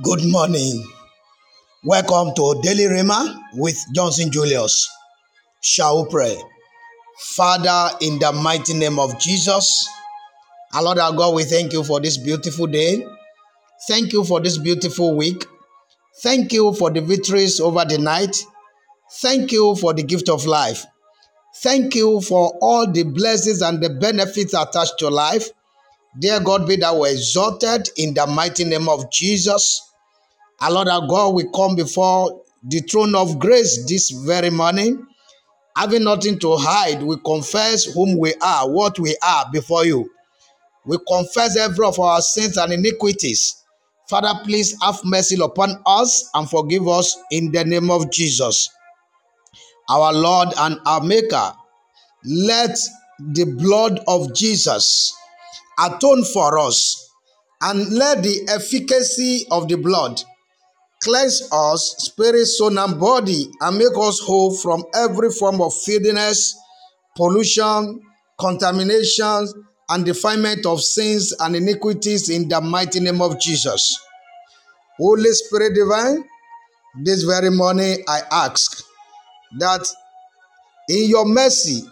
Good 0.00 0.24
morning. 0.24 0.82
Welcome 1.84 2.34
to 2.34 2.58
Daily 2.62 2.84
Rhema 2.84 3.38
with 3.52 3.76
Johnson 3.94 4.32
Julius. 4.32 4.88
Shall 5.60 6.04
we 6.04 6.10
pray? 6.10 6.42
Father, 7.36 7.90
in 8.00 8.18
the 8.18 8.32
mighty 8.32 8.72
name 8.72 8.98
of 8.98 9.20
Jesus, 9.20 9.86
our 10.72 10.82
Lord 10.82 10.98
our 10.98 11.12
God, 11.12 11.34
we 11.34 11.44
thank 11.44 11.74
you 11.74 11.84
for 11.84 12.00
this 12.00 12.16
beautiful 12.16 12.66
day. 12.68 13.06
Thank 13.86 14.14
you 14.14 14.24
for 14.24 14.40
this 14.40 14.56
beautiful 14.56 15.14
week. 15.14 15.44
Thank 16.22 16.54
you 16.54 16.72
for 16.72 16.90
the 16.90 17.02
victories 17.02 17.60
over 17.60 17.84
the 17.84 17.98
night. 17.98 18.34
Thank 19.20 19.52
you 19.52 19.76
for 19.76 19.92
the 19.92 20.02
gift 20.02 20.30
of 20.30 20.46
life. 20.46 20.86
Thank 21.56 21.94
you 21.94 22.22
for 22.22 22.56
all 22.62 22.90
the 22.90 23.02
blessings 23.02 23.60
and 23.60 23.82
the 23.82 23.90
benefits 23.90 24.54
attached 24.54 24.94
to 25.00 25.10
life. 25.10 25.50
Dear 26.18 26.40
God, 26.40 26.66
be 26.66 26.76
thou 26.76 27.04
exalted 27.04 27.88
in 27.96 28.12
the 28.12 28.26
mighty 28.26 28.64
name 28.64 28.88
of 28.88 29.10
Jesus. 29.10 29.91
Our 30.62 30.70
Lord 30.70 30.86
our 30.86 31.04
God, 31.08 31.34
we 31.34 31.44
come 31.52 31.74
before 31.74 32.40
the 32.62 32.78
throne 32.82 33.16
of 33.16 33.40
grace 33.40 33.84
this 33.88 34.10
very 34.10 34.48
morning. 34.48 35.04
Having 35.76 36.04
nothing 36.04 36.38
to 36.38 36.56
hide, 36.56 37.02
we 37.02 37.16
confess 37.26 37.86
whom 37.86 38.16
we 38.16 38.32
are, 38.40 38.70
what 38.70 38.96
we 39.00 39.16
are 39.26 39.46
before 39.52 39.84
you. 39.84 40.08
We 40.86 40.98
confess 41.08 41.56
every 41.56 41.84
of 41.84 41.98
our 41.98 42.20
sins 42.20 42.58
and 42.58 42.72
iniquities. 42.72 43.60
Father, 44.08 44.38
please 44.44 44.80
have 44.80 45.00
mercy 45.04 45.36
upon 45.42 45.82
us 45.84 46.30
and 46.32 46.48
forgive 46.48 46.86
us 46.86 47.18
in 47.32 47.50
the 47.50 47.64
name 47.64 47.90
of 47.90 48.12
Jesus. 48.12 48.70
Our 49.90 50.12
Lord 50.12 50.50
and 50.56 50.78
our 50.86 51.02
Maker, 51.02 51.54
let 52.24 52.78
the 53.18 53.46
blood 53.58 53.98
of 54.06 54.32
Jesus 54.32 55.12
atone 55.80 56.22
for 56.22 56.56
us 56.60 57.10
and 57.62 57.92
let 57.92 58.22
the 58.22 58.46
efficacy 58.48 59.44
of 59.50 59.66
the 59.66 59.74
blood 59.76 60.22
cleanse 61.02 61.48
us, 61.52 61.94
spirit, 61.98 62.46
soul, 62.46 62.78
and 62.78 62.98
body, 62.98 63.50
and 63.60 63.76
make 63.78 63.96
us 63.98 64.20
whole 64.20 64.54
from 64.56 64.84
every 64.94 65.30
form 65.30 65.60
of 65.60 65.74
filthiness, 65.74 66.56
pollution, 67.16 68.00
contamination, 68.38 69.46
and 69.88 70.04
defilement 70.04 70.64
of 70.64 70.80
sins 70.82 71.34
and 71.40 71.56
iniquities 71.56 72.30
in 72.30 72.48
the 72.48 72.60
mighty 72.60 73.00
name 73.00 73.20
of 73.20 73.38
Jesus. 73.40 73.98
Holy 74.98 75.30
Spirit 75.32 75.74
divine, 75.74 76.24
this 77.02 77.24
very 77.24 77.50
morning 77.50 78.02
I 78.08 78.20
ask 78.30 78.84
that 79.58 79.86
in 80.88 81.08
your 81.08 81.26
mercy 81.26 81.82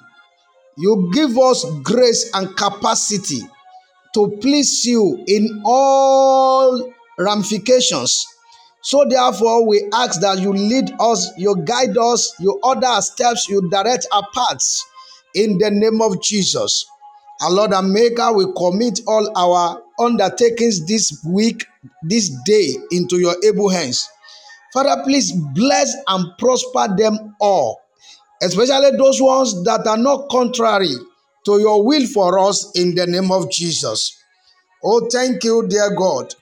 you 0.78 1.10
give 1.12 1.36
us 1.36 1.64
grace 1.82 2.30
and 2.34 2.56
capacity 2.56 3.40
to 4.14 4.36
please 4.40 4.84
you 4.84 5.22
in 5.26 5.62
all 5.64 6.92
ramifications. 7.18 8.24
So, 8.82 9.04
therefore, 9.08 9.66
we 9.66 9.88
ask 9.92 10.20
that 10.22 10.38
you 10.38 10.52
lead 10.52 10.90
us, 10.98 11.30
you 11.36 11.54
guide 11.64 11.96
us, 11.98 12.34
you 12.40 12.58
order 12.62 12.86
our 12.86 13.02
steps, 13.02 13.48
you 13.48 13.68
direct 13.68 14.06
our 14.12 14.26
paths 14.34 14.84
in 15.34 15.58
the 15.58 15.70
name 15.70 16.00
of 16.00 16.22
Jesus. 16.22 16.86
Our 17.42 17.50
Lord 17.50 17.72
and 17.72 17.92
Maker, 17.92 18.32
we 18.32 18.46
commit 18.56 19.00
all 19.06 19.30
our 19.36 19.82
undertakings 19.98 20.86
this 20.86 21.22
week, 21.26 21.64
this 22.02 22.30
day, 22.44 22.74
into 22.90 23.18
your 23.18 23.34
able 23.44 23.68
hands. 23.68 24.08
Father, 24.72 25.02
please 25.04 25.32
bless 25.54 25.94
and 26.06 26.26
prosper 26.38 26.94
them 26.96 27.34
all, 27.40 27.80
especially 28.42 28.96
those 28.96 29.20
ones 29.20 29.62
that 29.64 29.86
are 29.86 29.96
not 29.96 30.28
contrary 30.30 30.94
to 31.44 31.58
your 31.58 31.84
will 31.84 32.06
for 32.06 32.38
us 32.38 32.70
in 32.76 32.94
the 32.94 33.06
name 33.06 33.32
of 33.32 33.50
Jesus. 33.50 34.16
Oh, 34.84 35.08
thank 35.10 35.42
you, 35.44 35.66
dear 35.68 35.94
God, 35.94 36.34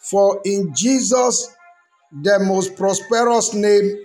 for 0.00 0.40
in 0.44 0.72
Jesus, 0.74 1.54
the 2.22 2.38
most 2.40 2.76
prosperous 2.76 3.54
name, 3.54 3.98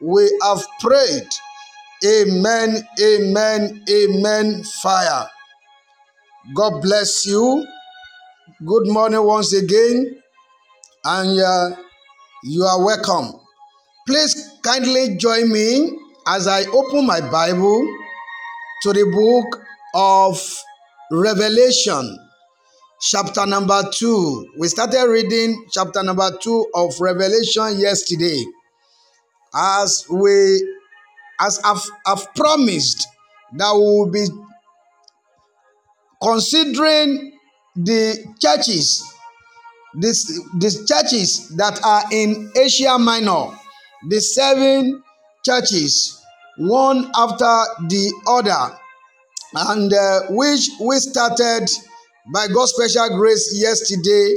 we 0.00 0.30
have 0.42 0.62
prayed. 0.80 1.28
Amen, 2.04 2.76
amen, 3.02 3.84
amen. 3.90 4.62
Fire. 4.82 5.28
God 6.54 6.82
bless 6.82 7.26
you. 7.26 7.66
Good 8.64 8.86
morning 8.88 9.22
once 9.24 9.52
again, 9.52 10.22
and 11.04 11.40
uh, 11.40 11.76
you 12.44 12.64
are 12.64 12.84
welcome. 12.84 13.40
Please 14.06 14.50
kindly 14.62 15.16
join 15.16 15.52
me 15.52 15.90
as 16.28 16.46
I 16.48 16.64
open 16.66 17.06
my 17.06 17.20
Bible 17.20 17.86
to 18.82 18.92
the 18.92 19.04
book 19.04 19.62
of 19.94 20.40
Revelation, 21.10 22.18
chapter 23.00 23.46
number 23.46 23.82
2. 23.92 24.52
We 24.58 24.68
started 24.68 25.04
reading 25.08 25.66
chapter 25.70 26.02
number 26.02 26.30
2 26.42 26.70
of 26.74 27.00
Revelation 27.00 27.78
yesterday. 27.78 28.44
As 29.54 30.06
we 30.10 30.66
as 31.40 31.60
I've, 31.64 31.82
I've 32.06 32.34
promised 32.34 33.06
that 33.52 33.72
we 33.74 33.80
will 33.80 34.10
be 34.10 34.26
considering 36.22 37.32
the 37.74 38.24
churches 38.40 39.04
this 39.96 40.40
these 40.58 40.86
churches 40.86 41.48
that 41.56 41.82
are 41.84 42.04
in 42.12 42.50
Asia 42.54 42.98
Minor, 42.98 43.58
the 44.08 44.20
seven 44.20 45.02
churches, 45.44 46.22
one 46.58 47.10
after 47.16 47.64
the 47.88 48.12
other, 48.26 48.76
and 49.54 49.92
uh, 49.92 50.20
which 50.30 50.68
we 50.80 50.96
started 50.98 51.68
by 52.32 52.48
God's 52.48 52.72
special 52.72 53.16
grace 53.16 53.52
yesterday, 53.54 54.34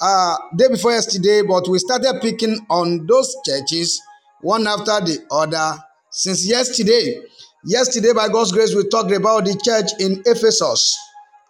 uh, 0.00 0.36
day 0.56 0.68
before 0.68 0.92
yesterday, 0.92 1.42
but 1.42 1.68
we 1.68 1.78
started 1.78 2.20
picking 2.20 2.58
on 2.70 3.06
those 3.06 3.34
churches 3.46 4.00
one 4.40 4.66
after 4.66 5.00
the 5.04 5.18
other 5.30 5.78
since 6.10 6.46
yesterday. 6.46 7.20
Yesterday, 7.64 8.12
by 8.12 8.28
God's 8.28 8.52
grace, 8.52 8.74
we 8.74 8.86
talked 8.88 9.10
about 9.10 9.46
the 9.46 9.58
church 9.64 9.90
in 9.98 10.22
Ephesus, 10.26 10.98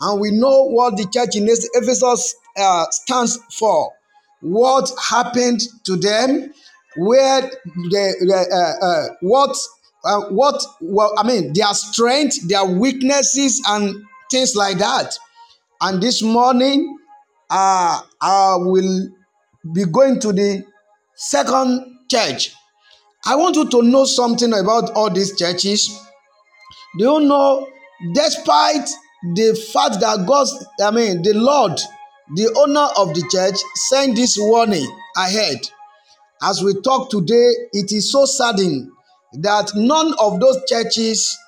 and 0.00 0.20
we 0.20 0.30
know 0.30 0.64
what 0.64 0.96
the 0.96 1.06
church 1.12 1.36
in 1.36 1.48
Ephesus 1.48 2.36
uh, 2.56 2.84
stands 2.90 3.38
for, 3.58 3.92
what 4.40 4.90
happened 5.10 5.60
to 5.84 5.96
them, 5.96 6.52
where 6.96 7.40
the, 7.40 8.78
uh, 8.80 8.86
uh, 8.86 9.14
what 9.20 9.56
uh, 10.04 10.20
what 10.30 10.62
well 10.80 11.12
i 11.18 11.26
mean 11.26 11.52
their 11.54 11.72
strength 11.72 12.46
their 12.46 12.64
weaknesses 12.64 13.62
and 13.68 14.04
things 14.30 14.54
like 14.54 14.78
that 14.78 15.18
and 15.80 16.02
this 16.02 16.22
morning 16.22 16.96
uh, 17.50 18.00
i 18.20 18.56
will 18.58 19.08
be 19.72 19.84
going 19.86 20.20
to 20.20 20.32
the 20.32 20.62
second 21.16 21.96
church. 22.10 22.52
I 23.26 23.36
want 23.36 23.56
you 23.56 23.68
to 23.70 23.82
know 23.82 24.04
something 24.04 24.52
about 24.52 24.90
all 24.92 25.10
these 25.10 25.36
churches. 25.38 25.88
Do 26.98 27.04
you 27.04 27.20
know 27.20 27.66
despite 28.12 28.88
the 29.34 29.54
fact 29.72 30.00
that 30.00 30.26
god 30.26 30.46
i 30.82 30.90
mean 30.90 31.22
the 31.22 31.32
lord 31.32 31.80
the 32.36 32.52
owner 32.58 32.86
of 32.98 33.14
the 33.14 33.26
church 33.30 33.56
sent 33.88 34.16
this 34.16 34.36
warning 34.38 34.86
ahead? 35.16 35.58
As 36.42 36.62
we 36.62 36.74
talk 36.82 37.10
today, 37.10 37.50
it 37.72 37.90
is 37.92 38.12
so 38.12 38.26
saddening 38.26 38.90
that 39.40 39.70
none 39.74 40.14
of 40.20 40.40
those 40.40 40.58
churches 40.68 41.38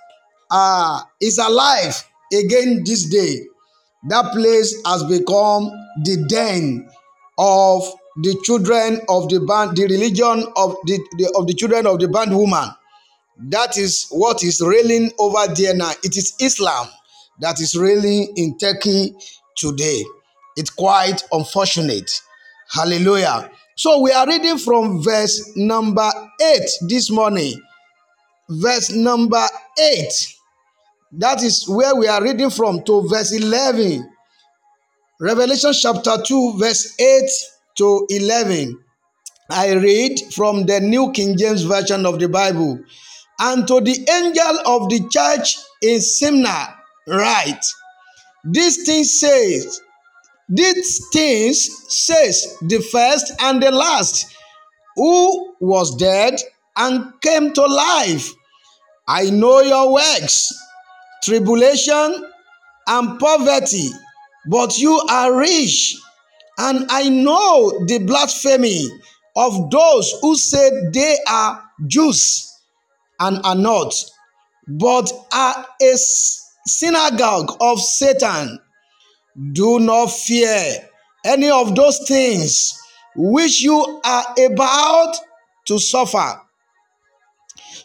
uh, 0.50 1.00
is 1.20 1.36
alive 1.38 2.02
again 2.32 2.82
this 2.84 3.04
day. 3.10 3.40
That 4.04 4.32
place 4.32 4.74
has 4.86 5.02
become 5.04 5.70
the 6.04 6.24
den 6.28 6.88
of 7.38 7.82
the 8.22 8.38
children 8.44 9.00
of 9.08 9.28
the 9.28 9.40
band, 9.40 9.76
the 9.76 9.84
religion 9.84 10.46
of 10.56 10.76
the, 10.84 10.98
the 11.18 11.32
of 11.36 11.46
the 11.46 11.54
children 11.54 11.86
of 11.86 11.98
the 11.98 12.08
bondwoman. 12.08 12.70
That 13.38 13.76
is 13.76 14.06
what 14.10 14.42
is 14.42 14.62
reigning 14.64 15.12
over 15.18 15.52
there 15.54 15.74
now. 15.74 15.92
It 16.02 16.16
is 16.16 16.34
Islam 16.40 16.88
that 17.40 17.60
is 17.60 17.76
reigning 17.76 18.32
in 18.36 18.56
Turkey 18.58 19.14
today. 19.56 20.04
It's 20.56 20.70
quite 20.70 21.22
unfortunate. 21.32 22.10
Hallelujah. 22.70 23.50
So 23.76 24.00
we 24.00 24.10
are 24.12 24.26
reading 24.26 24.56
from 24.56 25.02
verse 25.02 25.52
number 25.54 26.10
8 26.40 26.60
this 26.88 27.10
morning. 27.10 27.60
Verse 28.48 28.90
number 28.90 29.44
8. 29.78 30.35
That 31.12 31.42
is 31.42 31.68
where 31.68 31.94
we 31.94 32.08
are 32.08 32.22
reading 32.22 32.50
from 32.50 32.82
to 32.84 33.08
verse 33.08 33.32
11. 33.32 34.10
Revelation 35.20 35.72
chapter 35.72 36.16
2, 36.22 36.58
verse 36.58 36.94
8 37.00 37.22
to 37.78 38.06
11. 38.10 38.78
I 39.50 39.74
read 39.74 40.18
from 40.34 40.66
the 40.66 40.80
New 40.80 41.12
King 41.12 41.38
James 41.38 41.62
Version 41.62 42.04
of 42.04 42.18
the 42.18 42.28
Bible. 42.28 42.80
And 43.38 43.66
to 43.68 43.80
the 43.80 43.92
angel 44.10 44.58
of 44.66 44.88
the 44.88 45.08
church 45.10 45.56
in 45.82 46.00
Smyrna, 46.00 46.74
write, 47.06 47.64
This 48.44 48.84
thing 48.84 49.04
says, 49.04 49.80
these 50.48 51.08
things 51.12 51.68
says 51.88 52.56
the 52.62 52.80
first 52.80 53.32
and 53.40 53.62
the 53.62 53.70
last, 53.70 54.34
who 54.96 55.54
was 55.60 55.96
dead 55.96 56.34
and 56.76 57.12
came 57.20 57.52
to 57.52 57.62
life. 57.62 58.32
I 59.08 59.30
know 59.30 59.60
your 59.60 59.92
works, 59.92 60.52
tribulation 61.26 62.24
and 62.86 63.18
poverty, 63.18 63.90
but 64.48 64.78
you 64.78 64.94
are 65.10 65.36
rich. 65.36 65.96
And 66.58 66.86
I 66.88 67.08
know 67.08 67.84
the 67.86 67.98
blasphemy 67.98 68.88
of 69.34 69.70
those 69.70 70.14
who 70.22 70.36
say 70.36 70.70
they 70.92 71.16
are 71.28 71.62
Jews 71.86 72.50
and 73.20 73.44
are 73.44 73.56
not, 73.56 73.92
but 74.68 75.12
are 75.32 75.66
a 75.82 75.96
synagogue 76.66 77.56
of 77.60 77.80
Satan. 77.80 78.58
Do 79.52 79.80
not 79.80 80.06
fear 80.06 80.88
any 81.24 81.50
of 81.50 81.74
those 81.74 81.98
things 82.06 82.80
which 83.16 83.62
you 83.62 84.00
are 84.04 84.24
about 84.46 85.16
to 85.66 85.78
suffer. 85.78 86.40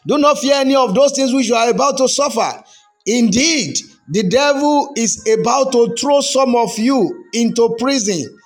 Do 0.07 0.17
not 0.17 0.39
fear 0.39 0.55
any 0.55 0.75
of 0.75 0.93
those 0.93 1.11
things 1.13 1.33
which 1.33 1.47
you 1.47 1.55
are 1.55 1.69
about 1.69 1.97
to 1.97 2.07
suffer. 2.07 2.63
Indeed, 3.06 3.77
the 4.09 4.24
devil 4.24 4.92
is 4.95 5.25
about 5.27 5.71
to 5.71 5.95
throw 6.00 6.21
some 6.21 6.56
of 6.56 6.77
you 6.77 7.25
into 7.33 7.75
prison 7.80 8.38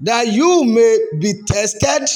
that 0.00 0.28
you 0.28 0.64
may 0.64 0.98
be 1.18 1.34
tested 1.46 2.08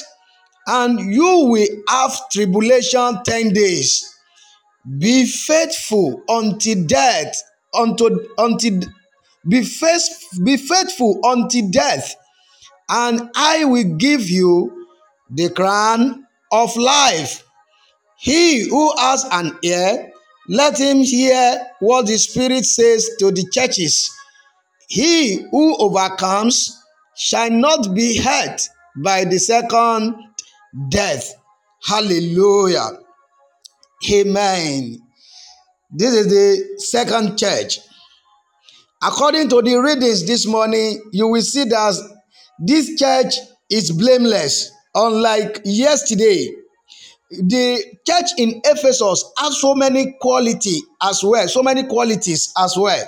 and 0.66 1.00
you 1.12 1.46
will 1.46 1.66
have 1.88 2.28
tribulation 2.30 3.18
10 3.24 3.52
days. 3.52 4.08
Be 4.98 5.26
faithful 5.26 6.22
until 6.28 6.84
death, 6.84 7.42
until, 7.74 8.18
until 8.38 8.80
be, 9.48 9.62
faith, 9.64 10.02
be 10.44 10.56
faithful 10.56 11.18
until 11.24 11.68
death, 11.70 12.14
and 12.88 13.30
I 13.34 13.64
will 13.64 13.96
give 13.96 14.28
you 14.28 14.86
the 15.30 15.50
crown 15.50 16.26
of 16.52 16.76
life. 16.76 17.44
He 18.18 18.68
who 18.68 18.96
has 18.98 19.24
an 19.32 19.58
ear, 19.64 20.11
let 20.48 20.78
him 20.78 20.98
hear 20.98 21.60
what 21.80 22.06
the 22.06 22.18
Spirit 22.18 22.64
says 22.64 23.08
to 23.18 23.30
the 23.30 23.46
churches. 23.52 24.10
He 24.88 25.42
who 25.50 25.76
overcomes 25.78 26.78
shall 27.16 27.50
not 27.50 27.94
be 27.94 28.18
hurt 28.18 28.60
by 28.96 29.24
the 29.24 29.38
second 29.38 30.14
death. 30.90 31.32
Hallelujah. 31.84 32.90
Amen. 34.10 34.98
This 35.90 36.14
is 36.14 36.28
the 36.28 36.78
second 36.78 37.38
church. 37.38 37.78
According 39.02 39.48
to 39.50 39.62
the 39.62 39.76
readings 39.76 40.26
this 40.26 40.46
morning, 40.46 41.02
you 41.12 41.28
will 41.28 41.42
see 41.42 41.64
that 41.64 41.94
this 42.58 42.98
church 42.98 43.34
is 43.70 43.90
blameless, 43.90 44.70
unlike 44.94 45.60
yesterday. 45.64 46.48
The 47.40 47.84
church 48.06 48.30
in 48.38 48.60
Ephesus 48.64 49.24
has 49.38 49.60
so 49.60 49.74
many 49.74 50.14
quality 50.20 50.80
as 51.02 51.22
well, 51.24 51.48
so 51.48 51.62
many 51.62 51.84
qualities 51.84 52.52
as 52.58 52.76
well. 52.76 53.04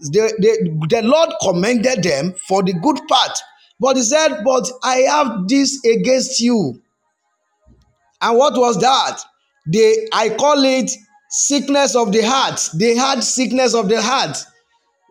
The, 0.00 0.32
the, 0.38 0.86
the 0.88 1.02
Lord 1.02 1.30
commended 1.42 2.02
them 2.02 2.34
for 2.48 2.62
the 2.62 2.72
good 2.72 3.00
part, 3.06 3.38
but 3.78 3.96
he 3.96 4.02
said, 4.02 4.42
But 4.44 4.70
I 4.82 4.96
have 5.00 5.46
this 5.46 5.84
against 5.84 6.40
you. 6.40 6.80
And 8.22 8.38
what 8.38 8.54
was 8.54 8.80
that? 8.80 9.20
They, 9.66 10.08
I 10.12 10.30
call 10.30 10.64
it 10.64 10.90
sickness 11.28 11.94
of 11.94 12.12
the 12.12 12.22
heart. 12.22 12.66
They 12.74 12.94
had 12.96 13.20
sickness 13.22 13.74
of 13.74 13.88
the 13.88 14.00
heart 14.00 14.36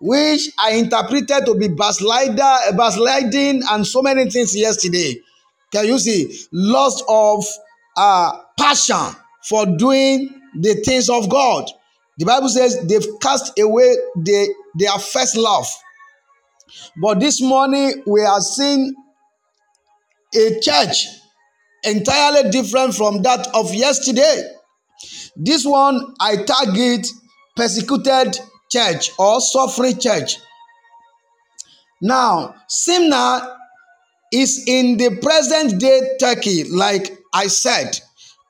which 0.02 0.50
I 0.58 0.76
interpreted 0.76 1.46
to 1.46 1.56
be 1.56 1.68
backslider, 1.68 2.56
backsliding, 2.78 3.62
and 3.70 3.86
so 3.86 4.02
many 4.02 4.30
things 4.30 4.56
yesterday. 4.56 5.20
Can 5.72 5.86
you 5.86 6.00
see? 6.00 6.34
Loss 6.52 7.04
of 7.08 7.46
uh, 8.00 8.32
passion 8.58 9.14
for 9.44 9.66
doing 9.66 10.30
the 10.56 10.76
things 10.86 11.10
of 11.10 11.30
God. 11.30 11.70
The 12.18 12.26
Bible 12.26 12.48
says 12.48 12.82
they've 12.88 13.20
cast 13.22 13.60
away 13.60 13.94
the, 14.16 14.54
their 14.76 14.98
first 14.98 15.36
love. 15.36 15.68
But 17.02 17.20
this 17.20 17.42
morning 17.42 18.04
we 18.08 18.22
are 18.22 18.40
seeing 18.40 18.96
a 20.36 20.60
church 20.62 21.08
entirely 21.84 22.50
different 22.52 22.96
from 22.96 23.22
that 23.24 23.48
of 23.54 23.74
yesterday. 23.74 24.44
This 25.36 25.66
one 25.66 26.14
I 26.22 26.44
target 26.44 27.08
persecuted 27.56 28.40
church 28.72 29.12
or 29.18 29.42
suffering 29.42 30.00
church. 30.00 30.38
Now, 32.02 32.56
Smyrna 32.70 33.58
is 34.32 34.64
in 34.68 34.98
the 34.98 35.18
present 35.22 35.80
day 35.82 36.16
Turkey, 36.20 36.64
like 36.66 37.19
I 37.34 37.48
said. 37.48 38.00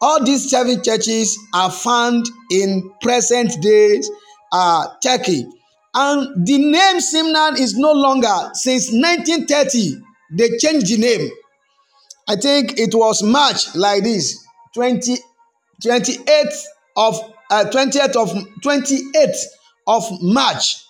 All 0.01 0.23
these 0.23 0.49
seven 0.49 0.81
churches 0.81 1.37
are 1.53 1.71
found 1.71 2.25
in 2.51 2.89
present 3.01 3.61
day 3.61 4.01
uh, 4.51 4.87
Turkey. 5.03 5.45
And 5.93 6.45
the 6.47 6.57
name 6.57 7.01
Smyrna 7.01 7.59
is 7.59 7.77
no 7.77 7.91
longer, 7.91 8.51
since 8.53 8.91
1930, 8.91 9.95
they 10.37 10.57
changed 10.57 10.87
the 10.87 10.97
name. 10.97 11.29
I 12.29 12.35
think 12.35 12.79
it 12.79 12.93
was 12.93 13.23
March 13.23 13.75
like 13.75 14.03
this, 14.03 14.41
20, 14.75 15.17
28th 15.83 16.63
of 16.95 17.33
uh, 17.51 17.65
20th 17.71 18.15
of 18.15 18.29
28th 18.63 19.43
of 19.87 20.03
March 20.21 20.85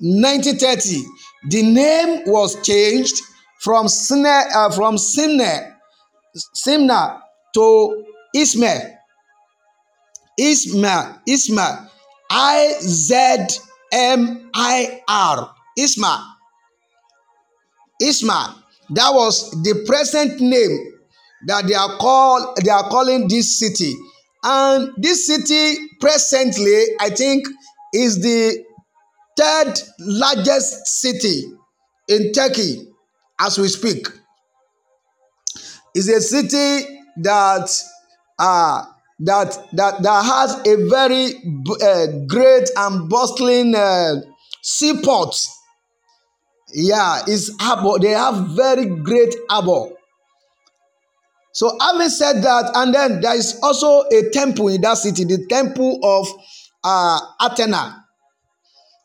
1930, 0.00 1.04
the 1.50 1.62
name 1.62 2.22
was 2.26 2.56
changed 2.66 3.20
from 3.60 3.86
Sine, 3.86 4.26
uh, 4.26 4.70
from 4.70 4.96
Simne, 4.96 5.76
Simna 6.36 7.20
to 7.54 8.04
Ismail. 8.34 8.96
Isma, 10.38 11.20
Isma, 11.28 11.88
I 12.30 12.74
Z 12.80 13.58
M 13.92 14.50
I 14.54 15.02
R, 15.06 15.54
Isma. 15.78 16.24
Isma. 18.02 18.54
That 18.90 19.10
was 19.12 19.50
the 19.62 19.84
present 19.86 20.40
name 20.40 20.94
that 21.46 21.66
they 21.66 21.74
are 21.74 21.96
called. 21.98 22.56
They 22.64 22.70
are 22.70 22.88
calling 22.88 23.28
this 23.28 23.58
city, 23.58 23.94
and 24.42 24.92
this 24.96 25.26
city 25.26 25.88
presently, 26.00 26.84
I 27.00 27.10
think, 27.10 27.46
is 27.92 28.22
the 28.22 28.64
third 29.38 29.74
largest 29.98 30.86
city 30.86 31.44
in 32.08 32.32
Turkey 32.32 32.88
as 33.38 33.58
we 33.58 33.68
speak. 33.68 34.06
It's 35.94 36.08
a 36.08 36.20
city 36.20 36.86
that 37.18 37.70
uh, 38.38 38.84
that 39.20 39.58
that 39.72 40.02
that 40.02 40.24
has 40.24 40.54
a 40.66 40.88
very 40.88 41.34
uh, 41.82 42.06
great 42.26 42.68
and 42.76 43.08
bustling 43.08 43.74
uh, 43.74 44.14
seaport. 44.62 45.34
Yeah, 46.72 47.22
it's 47.26 47.50
harbor. 47.60 47.98
They 47.98 48.10
have 48.10 48.48
very 48.56 48.86
great 48.86 49.34
harbor. 49.48 49.94
So 51.52 51.76
having 51.80 52.08
said 52.08 52.42
that, 52.42 52.70
and 52.74 52.94
then 52.94 53.20
there 53.20 53.34
is 53.34 53.58
also 53.62 54.02
a 54.08 54.30
temple 54.30 54.68
in 54.68 54.80
that 54.82 54.98
city, 54.98 55.24
the 55.24 55.46
temple 55.48 55.98
of 56.02 56.28
uh, 56.84 57.20
Athena. 57.40 58.04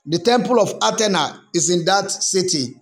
The 0.06 0.20
temple 0.20 0.60
of 0.62 0.72
Athena 0.84 1.42
is 1.56 1.72
in 1.72 1.84
that 1.86 2.12
city. 2.12 2.76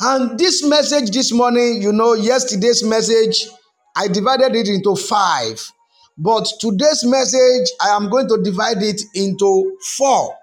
And 0.00 0.38
this 0.38 0.64
message 0.64 1.10
this 1.10 1.32
morning, 1.32 1.82
you 1.82 1.92
know, 1.92 2.14
yesterday's 2.14 2.84
message, 2.84 3.46
I 3.96 4.06
divided 4.06 4.54
it 4.54 4.68
into 4.68 4.94
five. 4.94 5.60
But 6.16 6.46
today's 6.60 7.04
message, 7.04 7.68
I 7.80 7.96
am 7.96 8.08
going 8.08 8.28
to 8.28 8.40
divide 8.42 8.82
it 8.82 9.02
into 9.14 9.76
four. 9.96 10.36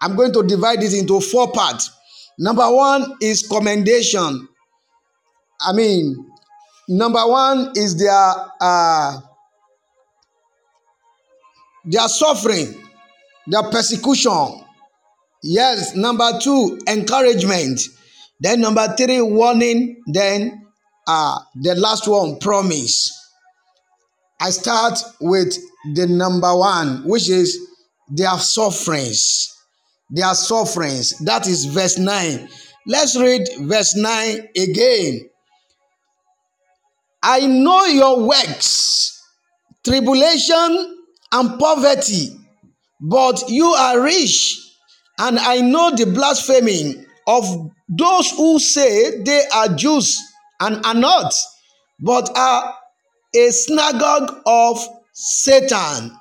I'm 0.00 0.16
going 0.16 0.32
to 0.32 0.42
divide 0.42 0.82
it 0.82 0.94
into 0.94 1.20
four 1.20 1.52
parts. 1.52 1.90
Number 2.38 2.70
one 2.70 3.16
is 3.20 3.46
commendation. 3.46 4.48
I 5.60 5.72
mean, 5.72 6.30
number 6.88 7.26
one 7.26 7.72
is 7.74 7.98
their 7.98 8.34
uh, 8.60 9.20
their 11.84 12.08
suffering, 12.08 12.82
their 13.46 13.64
persecution. 13.64 14.64
Yes, 15.42 15.94
number 15.94 16.30
two, 16.40 16.78
encouragement. 16.86 17.80
Then 18.40 18.60
number 18.60 18.86
three, 18.96 19.20
warning. 19.20 20.02
Then 20.06 20.66
uh, 21.06 21.38
the 21.54 21.74
last 21.74 22.06
one, 22.06 22.38
promise. 22.38 23.14
I 24.40 24.50
start 24.50 24.98
with 25.20 25.56
the 25.94 26.06
number 26.06 26.54
one, 26.56 27.02
which 27.04 27.28
is 27.28 27.58
their 28.08 28.38
sufferings. 28.38 29.54
Their 30.10 30.34
sufferings. 30.34 31.18
That 31.24 31.48
is 31.48 31.64
verse 31.66 31.98
9. 31.98 32.48
Let's 32.86 33.18
read 33.18 33.42
verse 33.60 33.96
9 33.96 34.48
again. 34.56 35.28
I 37.22 37.46
know 37.46 37.84
your 37.86 38.26
works, 38.26 39.20
tribulation 39.84 41.04
and 41.32 41.58
poverty, 41.58 42.30
but 43.00 43.42
you 43.48 43.66
are 43.66 44.00
rich. 44.00 44.56
And 45.18 45.38
I 45.38 45.60
know 45.60 45.90
the 45.94 46.06
blasphemy 46.06 47.04
of 47.28 47.70
those 47.88 48.30
who 48.30 48.58
say 48.58 49.22
they 49.22 49.42
are 49.54 49.68
Jews 49.68 50.18
and 50.60 50.84
are 50.84 50.94
not, 50.94 51.32
but 52.00 52.36
are 52.36 52.74
a 53.36 53.50
synagogue 53.50 54.40
of 54.46 54.84
Satan. 55.12 56.16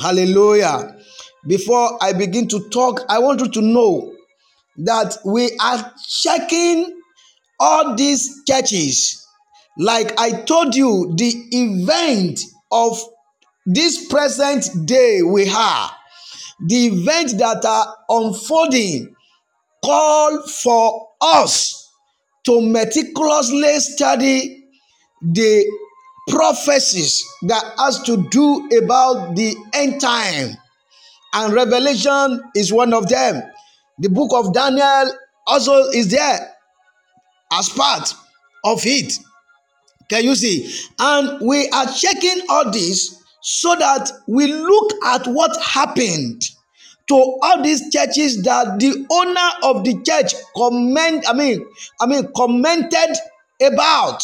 Hallelujah. 0.00 0.96
Before 1.46 1.98
I 2.02 2.12
begin 2.12 2.48
to 2.48 2.68
talk, 2.70 3.00
I 3.08 3.18
want 3.18 3.40
you 3.40 3.48
to 3.48 3.60
know 3.60 4.14
that 4.78 5.16
we 5.24 5.50
are 5.60 5.92
checking 6.22 7.00
all 7.58 7.96
these 7.96 8.42
churches, 8.48 9.26
like 9.78 10.18
I 10.20 10.42
told 10.42 10.74
you, 10.74 11.14
the 11.16 11.34
event 11.50 12.40
of 12.70 13.00
this 13.64 14.06
present 14.06 14.86
day 14.86 15.22
we 15.22 15.46
have, 15.46 15.90
the 16.66 16.86
event 16.86 17.38
that 17.38 17.64
are 17.64 17.96
unfolding, 18.08 19.15
call 19.84 20.42
for 20.42 21.08
us 21.20 21.90
to 22.44 22.60
meticulously 22.60 23.78
study 23.80 24.64
the 25.22 25.64
prophecies 26.28 27.24
that 27.42 27.64
has 27.78 28.02
to 28.02 28.28
do 28.30 28.68
about 28.82 29.36
the 29.36 29.54
end 29.74 30.00
time. 30.00 30.56
And 31.34 31.52
revelation 31.54 32.42
is 32.54 32.72
one 32.72 32.92
of 32.92 33.08
them. 33.08 33.42
The 33.98 34.08
book 34.08 34.30
of 34.34 34.52
daniel 34.52 35.12
also 35.46 35.84
is 35.90 36.08
there 36.10 36.54
as 37.52 37.68
part 37.70 38.12
of 38.64 38.80
it. 38.84 39.12
Can 40.08 40.24
you 40.24 40.34
see? 40.34 40.72
And 40.98 41.40
we 41.40 41.68
are 41.70 41.86
checking 41.86 42.42
all 42.48 42.70
this 42.70 43.22
so 43.42 43.74
that 43.76 44.10
we 44.26 44.46
look 44.46 44.92
at 45.04 45.26
what 45.26 45.56
happened 45.62 46.42
to 47.08 47.14
all 47.14 47.62
these 47.62 47.90
churches 47.92 48.42
that 48.42 48.78
the 48.78 49.06
owner 49.10 49.74
of 49.76 49.84
the 49.84 50.02
church 50.02 50.34
comment 50.56 51.24
i 51.28 51.32
mean 51.32 51.64
i 52.00 52.06
mean 52.06 52.28
commented 52.36 53.16
about 53.62 54.22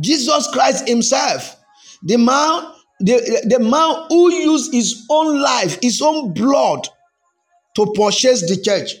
Jesus 0.00 0.48
Christ 0.52 0.88
himself, 0.88 1.56
the 2.02 2.16
man, 2.16 2.72
the, 3.00 3.46
the 3.48 3.58
man 3.58 4.06
who 4.08 4.32
used 4.32 4.72
his 4.72 5.06
own 5.10 5.40
life, 5.40 5.78
his 5.82 6.00
own 6.00 6.32
blood 6.32 6.86
to 7.76 7.92
purchase 7.94 8.42
the 8.42 8.60
church. 8.62 8.94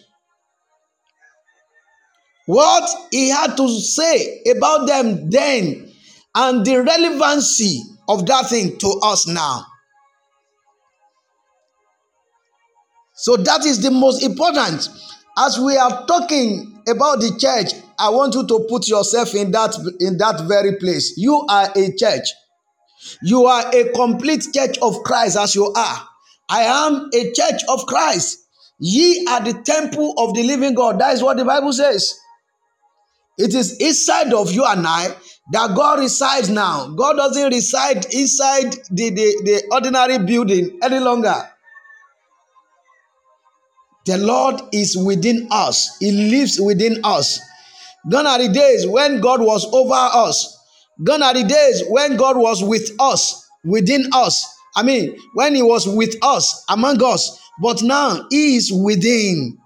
What 2.46 2.90
he 3.10 3.28
had 3.28 3.56
to 3.56 3.68
say 3.68 4.42
about 4.56 4.86
them 4.86 5.30
then 5.30 5.92
and 6.34 6.64
the 6.66 6.82
relevancy 6.82 7.82
of 8.08 8.26
that 8.26 8.48
thing 8.48 8.76
to 8.78 9.00
us 9.02 9.26
now. 9.26 9.66
So 13.20 13.36
that 13.36 13.66
is 13.66 13.82
the 13.82 13.90
most 13.90 14.22
important. 14.22 14.88
As 15.38 15.58
we 15.58 15.76
are 15.76 16.06
talking 16.06 16.82
about 16.88 17.20
the 17.20 17.36
church, 17.38 17.80
I 17.98 18.08
want 18.08 18.34
you 18.34 18.46
to 18.46 18.66
put 18.68 18.88
yourself 18.88 19.34
in 19.34 19.50
that 19.52 19.74
in 20.00 20.16
that 20.18 20.46
very 20.48 20.76
place. 20.76 21.14
You 21.16 21.44
are 21.48 21.70
a 21.76 21.94
church. 21.96 22.26
You 23.22 23.44
are 23.46 23.70
a 23.74 23.92
complete 23.92 24.46
church 24.54 24.78
of 24.78 25.02
Christ 25.02 25.36
as 25.36 25.54
you 25.54 25.66
are. 25.66 26.08
I 26.48 26.62
am 26.62 27.10
a 27.14 27.32
church 27.32 27.62
of 27.68 27.86
Christ. 27.86 28.38
Ye 28.78 29.26
are 29.28 29.42
the 29.42 29.54
temple 29.64 30.14
of 30.18 30.34
the 30.34 30.42
living 30.42 30.74
God. 30.74 30.98
That 30.98 31.14
is 31.14 31.22
what 31.22 31.36
the 31.36 31.44
Bible 31.44 31.72
says. 31.72 32.18
It 33.38 33.54
is 33.54 33.76
inside 33.78 34.32
of 34.32 34.50
you 34.50 34.64
and 34.64 34.86
I 34.86 35.14
that 35.52 35.74
God 35.76 36.00
resides 36.00 36.48
now. 36.48 36.88
God 36.88 37.16
doesn't 37.16 37.52
reside 37.52 38.06
inside 38.12 38.72
the, 38.90 39.10
the, 39.10 39.42
the 39.44 39.68
ordinary 39.72 40.18
building 40.18 40.78
any 40.82 40.98
longer. 40.98 41.34
The 44.06 44.18
Lord 44.18 44.60
is 44.72 44.96
within 44.96 45.48
us, 45.50 45.96
He 45.98 46.10
lives 46.12 46.60
within 46.60 47.00
us. 47.04 47.40
Gone 48.08 48.26
are 48.26 48.38
the 48.38 48.48
days 48.48 48.86
when 48.86 49.20
God 49.20 49.40
was 49.42 49.66
over 49.72 49.94
us. 49.94 50.56
Gone 51.02 51.22
are 51.22 51.34
the 51.34 51.44
days 51.44 51.82
when 51.88 52.16
God 52.16 52.36
was 52.36 52.62
with 52.62 52.90
us, 52.98 53.46
within 53.64 54.06
us. 54.12 54.46
I 54.74 54.82
mean, 54.82 55.16
when 55.34 55.54
He 55.54 55.62
was 55.62 55.86
with 55.86 56.14
us, 56.22 56.64
among 56.68 57.02
us. 57.02 57.38
But 57.60 57.82
now 57.82 58.26
He 58.30 58.56
is 58.56 58.72
within. 58.72 59.58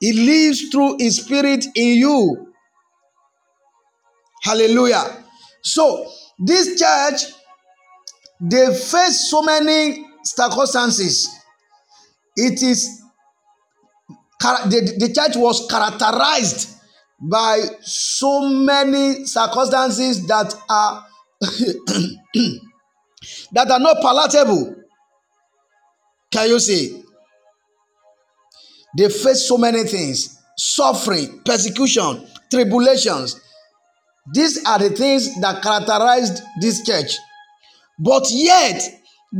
He 0.00 0.12
lives 0.12 0.68
through 0.70 0.96
His 0.98 1.24
Spirit 1.24 1.64
in 1.76 1.98
you. 1.98 2.48
Hallelujah. 4.42 5.24
So, 5.62 6.10
this 6.38 6.78
church, 6.78 7.32
they 8.40 8.66
face 8.74 9.30
so 9.30 9.42
many 9.42 10.04
circumstances. 10.24 11.30
It 12.36 12.62
is 12.62 13.03
the, 14.68 14.96
the 14.98 15.12
church 15.12 15.36
was 15.36 15.66
characterized 15.68 16.76
by 17.20 17.60
so 17.80 18.48
many 18.48 19.24
circumstances 19.26 20.26
that 20.26 20.54
are 20.68 21.06
that 23.52 23.70
are 23.70 23.80
not 23.80 23.96
palatable. 24.02 24.76
Can 26.30 26.48
you 26.48 26.58
see? 26.58 27.02
They 28.96 29.08
faced 29.08 29.48
so 29.48 29.58
many 29.58 29.84
things 29.84 30.38
suffering, 30.56 31.40
persecution, 31.44 32.26
tribulations. 32.50 33.40
These 34.32 34.64
are 34.64 34.78
the 34.78 34.90
things 34.90 35.40
that 35.40 35.62
characterized 35.62 36.42
this 36.60 36.84
church. 36.84 37.16
But 37.98 38.26
yet, 38.30 38.82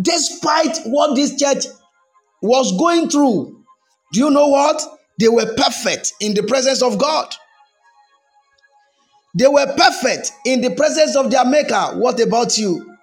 despite 0.02 0.78
what 0.86 1.14
this 1.14 1.38
church 1.40 1.66
was 2.42 2.76
going 2.78 3.08
through, 3.08 3.63
do 4.14 4.20
you 4.20 4.30
know 4.30 4.46
what? 4.46 4.80
They 5.18 5.28
were 5.28 5.52
perfect 5.56 6.12
in 6.20 6.34
the 6.34 6.44
presence 6.44 6.82
of 6.82 6.98
God. 6.98 7.34
They 9.36 9.48
were 9.48 9.66
perfect 9.76 10.30
in 10.46 10.60
the 10.60 10.70
presence 10.70 11.16
of 11.16 11.32
their 11.32 11.44
Maker. 11.44 11.96
What 11.96 12.20
about 12.20 12.56
you? 12.56 12.94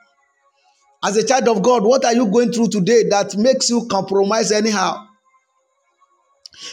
As 1.03 1.18
a 1.18 1.27
child 1.27 1.50
of 1.50 1.62
God, 1.62 1.84
what 1.84 2.06
are 2.06 2.13
you 2.13 2.27
going 2.27 2.53
through 2.53 2.70
today 2.70 3.03
that 3.10 3.36
makes 3.36 3.70
you 3.70 3.88
compromise 3.89 4.53
anyhow? 4.53 5.06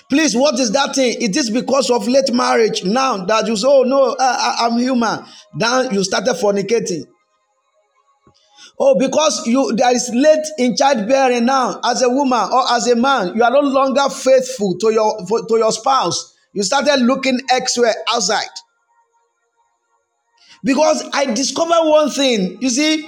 Please, 0.09 0.37
what 0.37 0.61
is 0.61 0.71
that 0.73 0.95
thing? 0.95 1.21
Is 1.21 1.30
this 1.30 1.50
because 1.50 1.90
of 1.90 2.07
late 2.07 2.33
marriage 2.33 2.85
now 2.85 3.25
that 3.25 3.49
you 3.49 3.57
say, 3.57 3.66
Oh, 3.68 3.83
no, 3.83 4.14
I, 4.21 4.66
am 4.71 4.78
human. 4.78 5.25
Then 5.59 5.92
you 5.95 6.04
started 6.04 6.35
fornicating. 6.35 7.04
Oh, 8.80 8.97
because 8.99 9.44
you 9.47 9.75
there 9.75 9.94
is 9.94 10.11
late 10.14 10.47
in 10.56 10.76
childbearing 10.76 11.47
now, 11.47 11.80
as 11.85 12.02
a 12.02 12.08
woman 12.08 12.49
or 12.52 12.73
as 12.73 12.87
a 12.87 12.94
man, 12.94 13.35
you 13.35 13.42
are 13.42 13.50
no 13.50 13.61
longer 13.61 14.08
faithful 14.08 14.76
to 14.78 14.92
your 14.92 15.18
to 15.26 15.56
your 15.56 15.73
spouse. 15.73 16.37
You 16.52 16.62
started 16.62 17.00
looking 17.04 17.40
elsewhere 17.50 17.94
outside. 18.08 18.47
Because 20.62 21.04
I 21.12 21.26
discovered 21.26 21.88
one 21.88 22.11
thing, 22.11 22.58
you 22.61 22.68
see, 22.68 23.04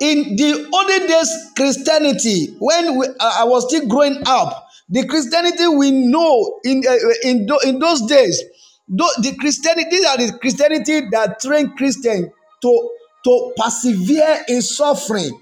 in 0.00 0.36
the 0.36 0.68
olden 0.72 1.06
days 1.06 1.52
Christianity, 1.56 2.56
when 2.58 2.98
we, 2.98 3.06
uh, 3.06 3.12
I 3.20 3.44
was 3.44 3.68
still 3.68 3.86
growing 3.86 4.22
up, 4.26 4.66
the 4.88 5.06
Christianity 5.06 5.68
we 5.68 5.90
know 5.90 6.60
in 6.64 6.82
uh, 6.86 6.96
in, 7.22 7.46
in 7.64 7.78
those 7.78 8.06
days, 8.06 8.42
the 8.88 9.36
Christianity 9.38 9.88
these 9.90 10.04
are 10.04 10.16
the 10.18 10.38
Christianity 10.38 11.08
that 11.12 11.40
train 11.40 11.74
Christian 11.76 12.30
to 12.62 12.90
to 13.24 13.52
persevere 13.56 14.44
in 14.48 14.62
suffering. 14.62 15.38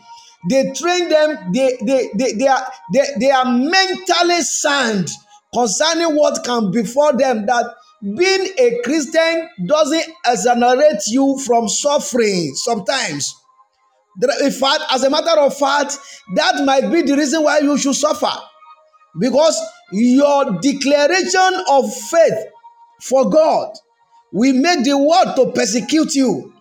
They 0.48 0.72
train 0.72 1.08
them, 1.08 1.52
they, 1.52 1.76
they, 1.84 2.10
they, 2.16 2.32
they, 2.32 2.48
are, 2.48 2.66
they, 2.92 3.04
they 3.20 3.30
are 3.30 3.44
mentally 3.44 4.40
sound 4.42 5.08
concerning 5.54 6.16
what 6.16 6.42
can 6.44 6.70
befall 6.70 7.16
them 7.16 7.46
that 7.46 7.66
being 8.02 8.52
a 8.58 8.80
Christian 8.82 9.48
doesn't 9.66 10.04
exonerate 10.26 11.02
you 11.08 11.38
from 11.46 11.68
suffering 11.68 12.52
sometimes. 12.56 13.36
In 14.42 14.50
fact, 14.50 14.82
as 14.90 15.04
a 15.04 15.10
matter 15.10 15.38
of 15.40 15.56
fact, 15.56 15.98
that 16.34 16.64
might 16.64 16.90
be 16.90 17.02
the 17.02 17.16
reason 17.16 17.44
why 17.44 17.58
you 17.60 17.78
should 17.78 17.94
suffer. 17.94 18.32
Because 19.18 19.58
your 19.92 20.58
declaration 20.60 21.64
of 21.70 21.94
faith 21.94 22.46
for 23.00 23.30
God 23.30 23.72
will 24.32 24.54
make 24.54 24.84
the 24.84 24.98
world 24.98 25.36
to 25.36 25.52
persecute 25.52 26.14
you. 26.14 26.51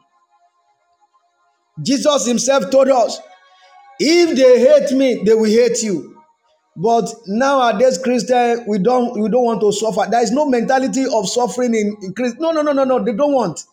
Jesus 1.82 2.26
himself 2.26 2.70
told 2.70 2.90
us, 2.90 3.20
if 4.00 4.36
they 4.36 4.60
hate 4.60 4.98
me, 4.98 5.24
they 5.24 5.34
will 5.34 5.46
hate 5.46 5.82
you. 5.84 6.18
But 6.76 7.14
nowadays, 7.28 7.98
Christian, 7.98 8.66
we 8.68 8.80
don't 8.80 9.20
we 9.20 9.30
don't 9.30 9.44
want 9.44 9.62
to 9.62 9.72
suffer. 9.72 10.10
There 10.10 10.24
is 10.24 10.32
no 10.32 10.50
mentality 10.50 11.06
of 11.06 11.30
suffering 11.30 11.76
in, 11.76 11.96
in 12.02 12.14
Christ. 12.14 12.38
No, 12.40 12.52
no, 12.52 12.62
no, 12.62 12.72
no, 12.72 12.84
no. 12.84 13.04
They 13.04 13.14
don't 13.14 13.34
want. 13.34 13.64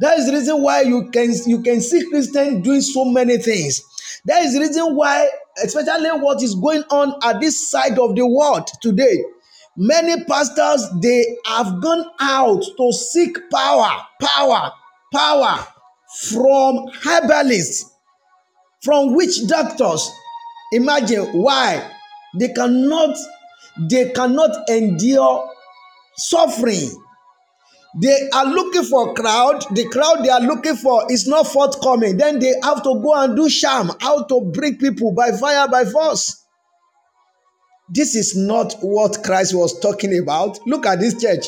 That 0.00 0.18
is 0.18 0.26
the 0.26 0.32
reason 0.32 0.62
why 0.62 0.82
you 0.82 1.10
can 1.10 1.32
you 1.46 1.62
can 1.62 1.80
see 1.80 2.08
Christians 2.08 2.64
doing 2.64 2.80
so 2.80 3.04
many 3.04 3.38
things. 3.38 3.82
That 4.24 4.42
is 4.42 4.54
the 4.54 4.60
reason 4.60 4.96
why, 4.96 5.28
especially 5.62 6.10
what 6.20 6.42
is 6.42 6.54
going 6.54 6.82
on 6.90 7.14
at 7.22 7.40
this 7.40 7.70
side 7.70 7.98
of 7.98 8.16
the 8.16 8.26
world 8.26 8.68
today, 8.80 9.22
many 9.76 10.24
pastors 10.24 10.88
they 11.00 11.36
have 11.46 11.80
gone 11.82 12.06
out 12.20 12.62
to 12.76 12.92
seek 12.92 13.38
power, 13.50 13.90
power, 14.20 14.72
power 15.12 15.66
from 16.16 16.86
herbalists, 17.04 17.84
from 18.82 19.14
witch 19.14 19.46
doctors. 19.46 20.10
Imagine 20.72 21.24
why 21.32 21.90
they 22.38 22.48
cannot 22.48 23.16
they 23.90 24.10
cannot 24.10 24.68
endure 24.70 25.50
suffering. 26.16 26.90
They 28.00 28.28
are 28.34 28.46
looking 28.46 28.84
for 28.84 29.14
crowd. 29.14 29.64
The 29.70 29.88
crowd 29.88 30.22
they 30.24 30.28
are 30.28 30.40
looking 30.40 30.76
for 30.76 31.10
is 31.10 31.26
not 31.26 31.46
forthcoming. 31.46 32.16
Then 32.16 32.38
they 32.38 32.54
have 32.62 32.82
to 32.82 33.00
go 33.02 33.14
and 33.14 33.36
do 33.36 33.48
sham, 33.48 33.90
how 34.00 34.24
to 34.24 34.50
bring 34.52 34.76
people 34.76 35.12
by 35.12 35.32
fire, 35.32 35.68
by 35.68 35.84
force. 35.84 36.44
This 37.88 38.16
is 38.16 38.36
not 38.36 38.74
what 38.80 39.22
Christ 39.22 39.54
was 39.54 39.78
talking 39.80 40.18
about. 40.18 40.58
Look 40.66 40.86
at 40.86 41.00
this 41.00 41.20
church. 41.20 41.46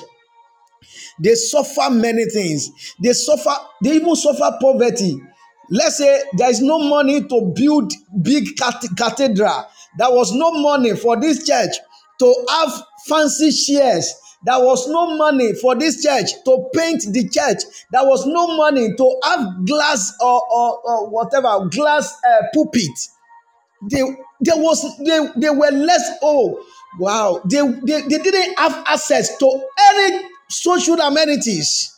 They 1.18 1.34
suffer 1.34 1.90
many 1.90 2.26
things. 2.26 2.70
They 3.02 3.12
suffer, 3.12 3.54
they 3.82 3.92
even 3.96 4.14
suffer 4.16 4.56
poverty. 4.60 5.20
Let's 5.70 5.98
say 5.98 6.22
there 6.36 6.50
is 6.50 6.60
no 6.60 6.78
money 6.78 7.22
to 7.28 7.52
build 7.54 7.92
big 8.22 8.56
cathedral. 8.96 9.66
There 9.98 10.10
was 10.10 10.32
no 10.32 10.50
money 10.52 10.94
for 10.96 11.20
this 11.20 11.46
church 11.46 11.76
to 12.20 12.46
have 12.50 12.82
fancy 13.06 13.50
chairs. 13.50 14.14
There 14.44 14.58
was 14.58 14.88
no 14.88 15.16
money 15.16 15.52
for 15.54 15.74
this 15.74 16.02
church 16.02 16.30
to 16.44 16.68
paint 16.72 17.02
the 17.12 17.28
church. 17.28 17.64
There 17.90 18.04
was 18.04 18.24
no 18.26 18.56
money 18.56 18.94
to 18.96 19.20
have 19.24 19.66
glass 19.66 20.14
or, 20.20 20.42
or, 20.50 20.80
or 20.84 21.10
whatever, 21.10 21.66
glass 21.66 22.16
uh, 22.24 22.44
pulpit. 22.54 22.90
They, 23.90 24.02
there 24.40 24.56
was 24.56 24.82
they, 24.98 25.18
they 25.36 25.50
were 25.50 25.70
less 25.70 26.18
oh 26.22 26.64
wow 26.98 27.40
they, 27.48 27.60
they, 27.84 28.00
they 28.02 28.18
didn't 28.18 28.58
have 28.58 28.84
access 28.86 29.36
to 29.38 29.62
any 29.94 30.27
social 30.48 31.00
amenities. 31.00 31.94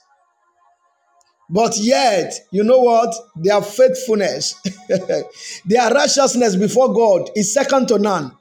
But 1.49 1.76
yet, 1.78 2.33
you 2.52 2.62
know 2.62 2.78
what? 2.78 3.12
Their 3.37 3.61
faithfulness, 3.61 4.54
their 5.64 5.90
righteousness 5.90 6.54
before 6.54 6.95
God 6.95 7.30
is 7.35 7.52
second 7.52 7.88
to 7.88 7.99
none. 7.99 8.37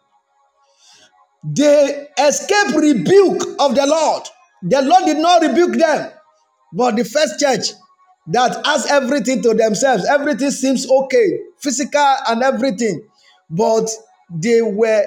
They 1.44 2.08
escape 2.20 2.76
rebuke 2.76 3.42
of 3.60 3.74
the 3.76 3.88
Lord. 3.88 4.24
The 4.62 4.82
Lord 4.82 5.06
did 5.06 5.18
not 5.18 5.42
rebuke 5.42 5.78
them. 5.78 6.12
But 6.74 6.98
the 6.98 7.04
first 7.06 7.40
church 7.40 7.70
that 8.28 8.64
has 8.66 8.86
everything 8.88 9.42
to 9.42 9.54
themselves, 9.56 10.06
everything 10.06 10.52
seems 10.52 10.88
okay, 10.88 11.40
physical 11.60 12.16
and 12.28 12.44
everything, 12.44 13.02
but 13.50 13.90
they 14.30 14.62
were 14.62 15.06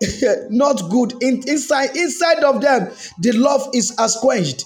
not 0.50 0.90
good. 0.90 1.14
In, 1.22 1.42
inside 1.46 1.96
inside 1.96 2.44
of 2.44 2.60
them 2.60 2.90
the 3.20 3.32
love 3.32 3.68
is 3.74 3.94
as 3.98 4.16
quenched 4.16 4.64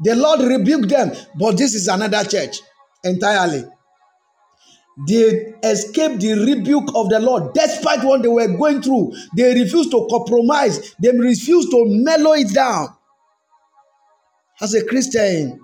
the 0.00 0.14
lord 0.14 0.40
rebuked 0.40 0.88
them 0.88 1.12
but 1.38 1.56
this 1.56 1.74
is 1.74 1.88
another 1.88 2.24
church 2.24 2.58
entirely. 3.04 3.64
They 5.08 5.52
escaped 5.62 6.20
the 6.20 6.32
rebuke 6.46 6.88
of 6.94 7.10
the 7.10 7.20
lord 7.20 7.52
despite 7.54 8.02
what 8.02 8.22
they 8.22 8.28
were 8.28 8.48
going 8.56 8.80
through. 8.80 9.12
They 9.36 9.54
refused 9.54 9.90
to 9.90 10.06
compromise. 10.10 10.94
They 11.02 11.10
refused 11.10 11.70
to 11.70 11.84
mellow 11.86 12.32
it 12.32 12.54
down. 12.54 12.88
As 14.60 14.74
a 14.74 14.84
christian 14.86 15.60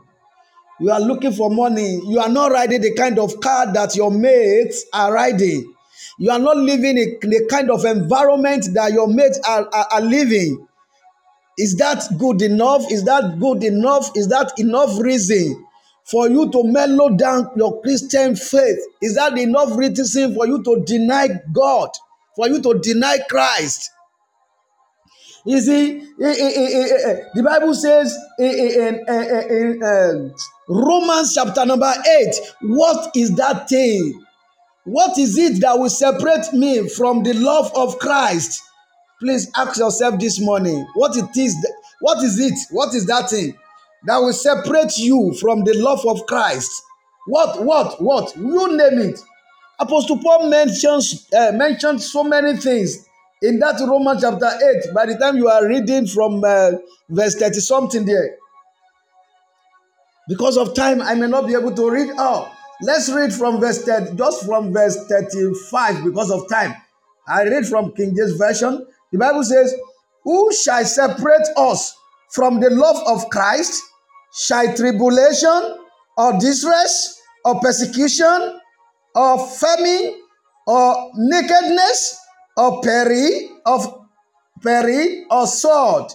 you 0.81 0.91
are 0.91 1.01
looking 1.01 1.33
for 1.33 1.49
money. 1.51 2.01
You 2.09 2.19
are 2.19 2.29
not 2.29 2.51
riding 2.51 2.81
the 2.81 2.95
kind 2.95 3.19
of 3.19 3.41
car 3.41 3.73
that 3.73 3.95
your 3.95 4.11
mates 4.11 4.85
are 4.93 5.13
riding 5.13 5.73
you 6.19 6.31
are 6.31 6.39
not 6.39 6.57
living 6.57 6.99
in 6.99 7.31
the 7.31 7.47
kind 7.51 7.71
of 7.71 7.85
environment 7.85 8.67
that 8.75 8.93
your 8.93 9.09
mates 9.09 9.41
are, 9.49 9.69
are, 9.73 9.87
are 9.93 10.01
living. 10.01 10.67
Is 11.59 11.77
that 11.77 12.05
good 12.19 12.43
enough? 12.43 12.91
Is 12.91 13.05
that 13.05 13.39
good 13.39 13.63
enough? 13.65 14.11
Is 14.17 14.29
that 14.29 14.53
enough 14.59 14.99
reason 15.01 15.65
for 16.05 16.29
you 16.29 16.51
to 16.51 16.65
mellow 16.65 17.11
down 17.11 17.51
your 17.57 17.81
Christian 17.83 18.37
faith? 18.37 18.79
Is 19.01 19.15
that 19.17 19.37
enough 19.39 19.77
reason 19.77 20.35
for 20.35 20.47
you 20.47 20.63
to 20.63 20.83
deny 20.87 21.29
God? 21.53 21.91
For 22.37 22.49
you 22.49 22.63
to 22.63 22.79
deny 22.79 23.19
Christ? 23.29 23.91
You 25.45 25.61
see, 25.61 25.99
the 26.19 27.43
Bible 27.45 27.75
says 27.75 28.17
in, 28.39 29.05
um, 29.83 30.33
Romans 30.69 31.35
chapter 31.35 31.67
number 31.67 31.93
8, 32.09 32.35
what 32.63 33.11
is 33.17 33.35
that 33.37 33.69
thing 33.69 34.22
what 34.85 35.17
is 35.19 35.39
it 35.39 35.61
that 35.61 35.79
will 35.79 35.91
separate 35.91 36.53
me 36.53 36.89
from 36.89 37.23
the 37.23 37.35
love 37.35 37.71
of 37.75 37.99
Christ? 37.99 38.61
Please 39.21 39.51
ask 39.57 39.79
yourself 39.79 40.19
this 40.19 40.41
morning 40.41 40.87
what 40.95 41.17
it 41.17 41.37
is. 41.37 41.55
What 42.01 42.23
is 42.25 42.41
it? 42.41 42.59
What 42.71 42.93
is 42.95 43.07
that 43.07 43.31
thing 43.31 43.57
that 44.07 44.19
will 44.19 44.33
separate 44.33 44.97
you 44.99 45.33
from 45.41 45.63
the 45.65 45.75
love 45.75 46.05
of 46.07 46.27
Christ? 46.27 46.83
What? 47.27 47.65
What? 47.65 48.03
What? 48.03 48.35
You 48.37 48.77
name 48.77 49.11
it. 49.11 49.21
Apostle 49.79 50.19
Paul 50.19 50.51
mentions 50.51 51.29
uh, 51.33 51.53
mentioned 51.53 52.03
so 52.03 52.25
many 52.25 52.57
things 52.57 53.07
in 53.43 53.61
that 53.61 53.79
Romans 53.81 54.23
chapter 54.23 54.47
eight. 54.47 54.93
By 54.93 55.07
the 55.07 55.17
time 55.17 55.37
you 55.37 55.49
are 55.49 55.67
reading 55.69 56.07
from 56.09 56.43
uh, 56.45 56.73
verse 57.09 57.37
thirty 57.37 57.61
something 57.61 58.05
there, 58.05 58.37
because 60.29 60.57
of 60.57 60.75
time, 60.75 61.01
I 61.01 61.15
may 61.15 61.29
not 61.29 61.47
be 61.47 61.55
able 61.55 61.75
to 61.75 61.91
read 61.91 62.11
all. 62.19 62.53
Let's 62.83 63.09
read 63.13 63.33
from 63.33 63.61
verse 63.61 63.85
30, 63.85 64.17
just 64.17 64.45
from 64.45 64.73
verse 64.73 64.97
35 65.07 66.03
because 66.05 66.33
of 66.33 66.49
time. 66.49 66.75
I 67.29 67.45
read 67.45 67.65
from 67.65 67.93
King 67.93 68.17
James 68.17 68.33
Version. 68.33 68.85
The 69.13 69.19
Bible 69.19 69.45
says, 69.45 69.73
Who 70.25 70.53
shall 70.53 70.85
separate 70.85 71.47
us 71.57 71.97
from 72.33 72.59
the 72.59 72.71
love 72.71 72.97
of 73.07 73.31
Christ? 73.31 73.81
Shall 74.35 74.75
tribulation 74.75 75.79
or 76.17 76.33
distress 76.41 77.21
or 77.45 77.61
persecution 77.61 78.59
or 79.15 79.47
famine 79.47 80.21
or 80.67 81.13
nakedness 81.15 82.19
or 82.57 82.83
peril 82.83 83.61
of 83.65 84.07
peril 84.61 85.25
or 85.31 85.47
sword? 85.47 86.11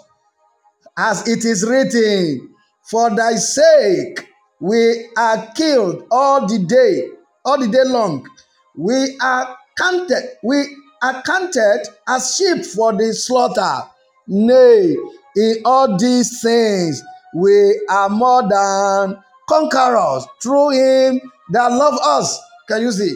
As 0.97 1.25
it 1.29 1.45
is 1.45 1.65
written, 1.65 2.49
For 2.89 3.09
thy 3.15 3.35
sake 3.35 4.27
we 4.59 5.07
are 5.17 5.47
killed 5.55 6.05
all 6.11 6.47
the 6.47 6.59
day, 6.59 7.09
all 7.45 7.59
the 7.59 7.67
day 7.67 7.83
long. 7.85 8.27
We 8.75 9.17
are 9.21 9.57
counted, 9.77 10.23
we 10.43 10.65
are 11.01 11.21
counted 11.23 11.83
as 12.07 12.35
sheep 12.35 12.65
for 12.65 12.93
the 12.93 13.13
slaughter. 13.13 13.87
Nay, 14.27 14.97
in 15.35 15.61
all 15.63 15.97
these 15.97 16.41
things 16.41 17.01
we 17.35 17.79
are 17.89 18.09
more 18.09 18.41
than 18.41 19.17
conquerors 19.47 20.25
through 20.41 20.71
him 20.71 21.21
that 21.51 21.71
love 21.71 21.99
us. 22.03 22.39
Can 22.67 22.81
you 22.81 22.91
see? 22.91 23.15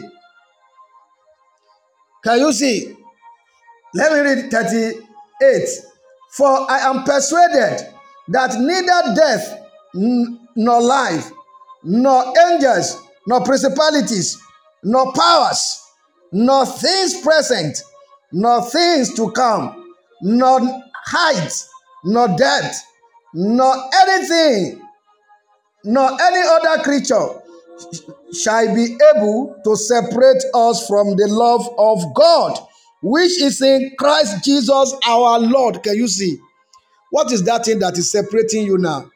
Can 2.24 2.38
you 2.38 2.52
see? 2.52 2.96
Let 3.94 4.12
me 4.12 4.20
read 4.20 4.50
38. 4.50 5.68
For 6.30 6.70
I 6.70 6.78
am 6.88 7.04
persuaded 7.04 7.92
that 8.28 8.54
neither 8.58 9.14
death 9.14 9.58
nor 10.56 10.82
life, 10.82 11.30
nor 11.82 12.32
angels, 12.50 13.00
nor 13.26 13.42
principalities, 13.44 14.38
nor 14.84 15.12
powers, 15.12 15.82
nor 16.32 16.66
things 16.66 17.20
present, 17.20 17.82
nor 18.32 18.62
things 18.62 19.14
to 19.14 19.30
come, 19.32 19.94
nor 20.22 20.60
height, 21.06 21.52
nor 22.04 22.28
depth, 22.36 22.76
nor 23.34 23.74
anything, 24.02 24.80
nor 25.84 26.10
any 26.22 26.40
other 26.48 26.82
creature 26.82 27.28
shall 28.34 28.74
be 28.74 28.96
able 29.16 29.56
to 29.64 29.76
separate 29.76 30.42
us 30.54 30.86
from 30.86 31.16
the 31.16 31.26
love 31.28 31.68
of 31.78 32.14
God, 32.14 32.58
which 33.02 33.40
is 33.40 33.60
in 33.62 33.92
Christ 33.98 34.44
Jesus 34.44 34.94
our 35.06 35.38
Lord. 35.40 35.82
Can 35.82 35.96
you 35.96 36.08
see? 36.08 36.38
What 37.10 37.32
is 37.32 37.44
that 37.44 37.66
thing 37.66 37.80
that 37.80 37.98
is 37.98 38.12
separating 38.12 38.66
you 38.66 38.78
now? 38.78 39.11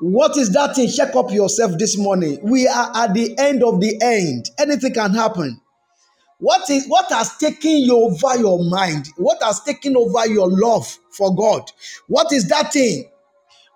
What 0.00 0.36
is 0.36 0.52
that 0.52 0.76
thing? 0.76 0.88
Check 0.88 1.16
up 1.16 1.30
yourself 1.32 1.78
this 1.78 1.96
morning. 1.98 2.38
We 2.42 2.68
are 2.68 2.92
at 2.94 3.14
the 3.14 3.36
end 3.38 3.62
of 3.64 3.80
the 3.80 3.98
end. 4.02 4.50
Anything 4.58 4.94
can 4.94 5.14
happen. 5.14 5.60
What 6.38 6.68
is 6.68 6.86
what 6.86 7.10
has 7.12 7.36
taken 7.38 7.78
you 7.78 7.96
over 7.96 8.38
your 8.38 8.62
mind? 8.68 9.08
What 9.16 9.42
has 9.42 9.60
taken 9.62 9.96
over 9.96 10.26
your 10.26 10.50
love 10.50 10.86
for 11.10 11.34
God? 11.34 11.70
What 12.08 12.32
is 12.32 12.48
that 12.48 12.74
thing? 12.74 13.10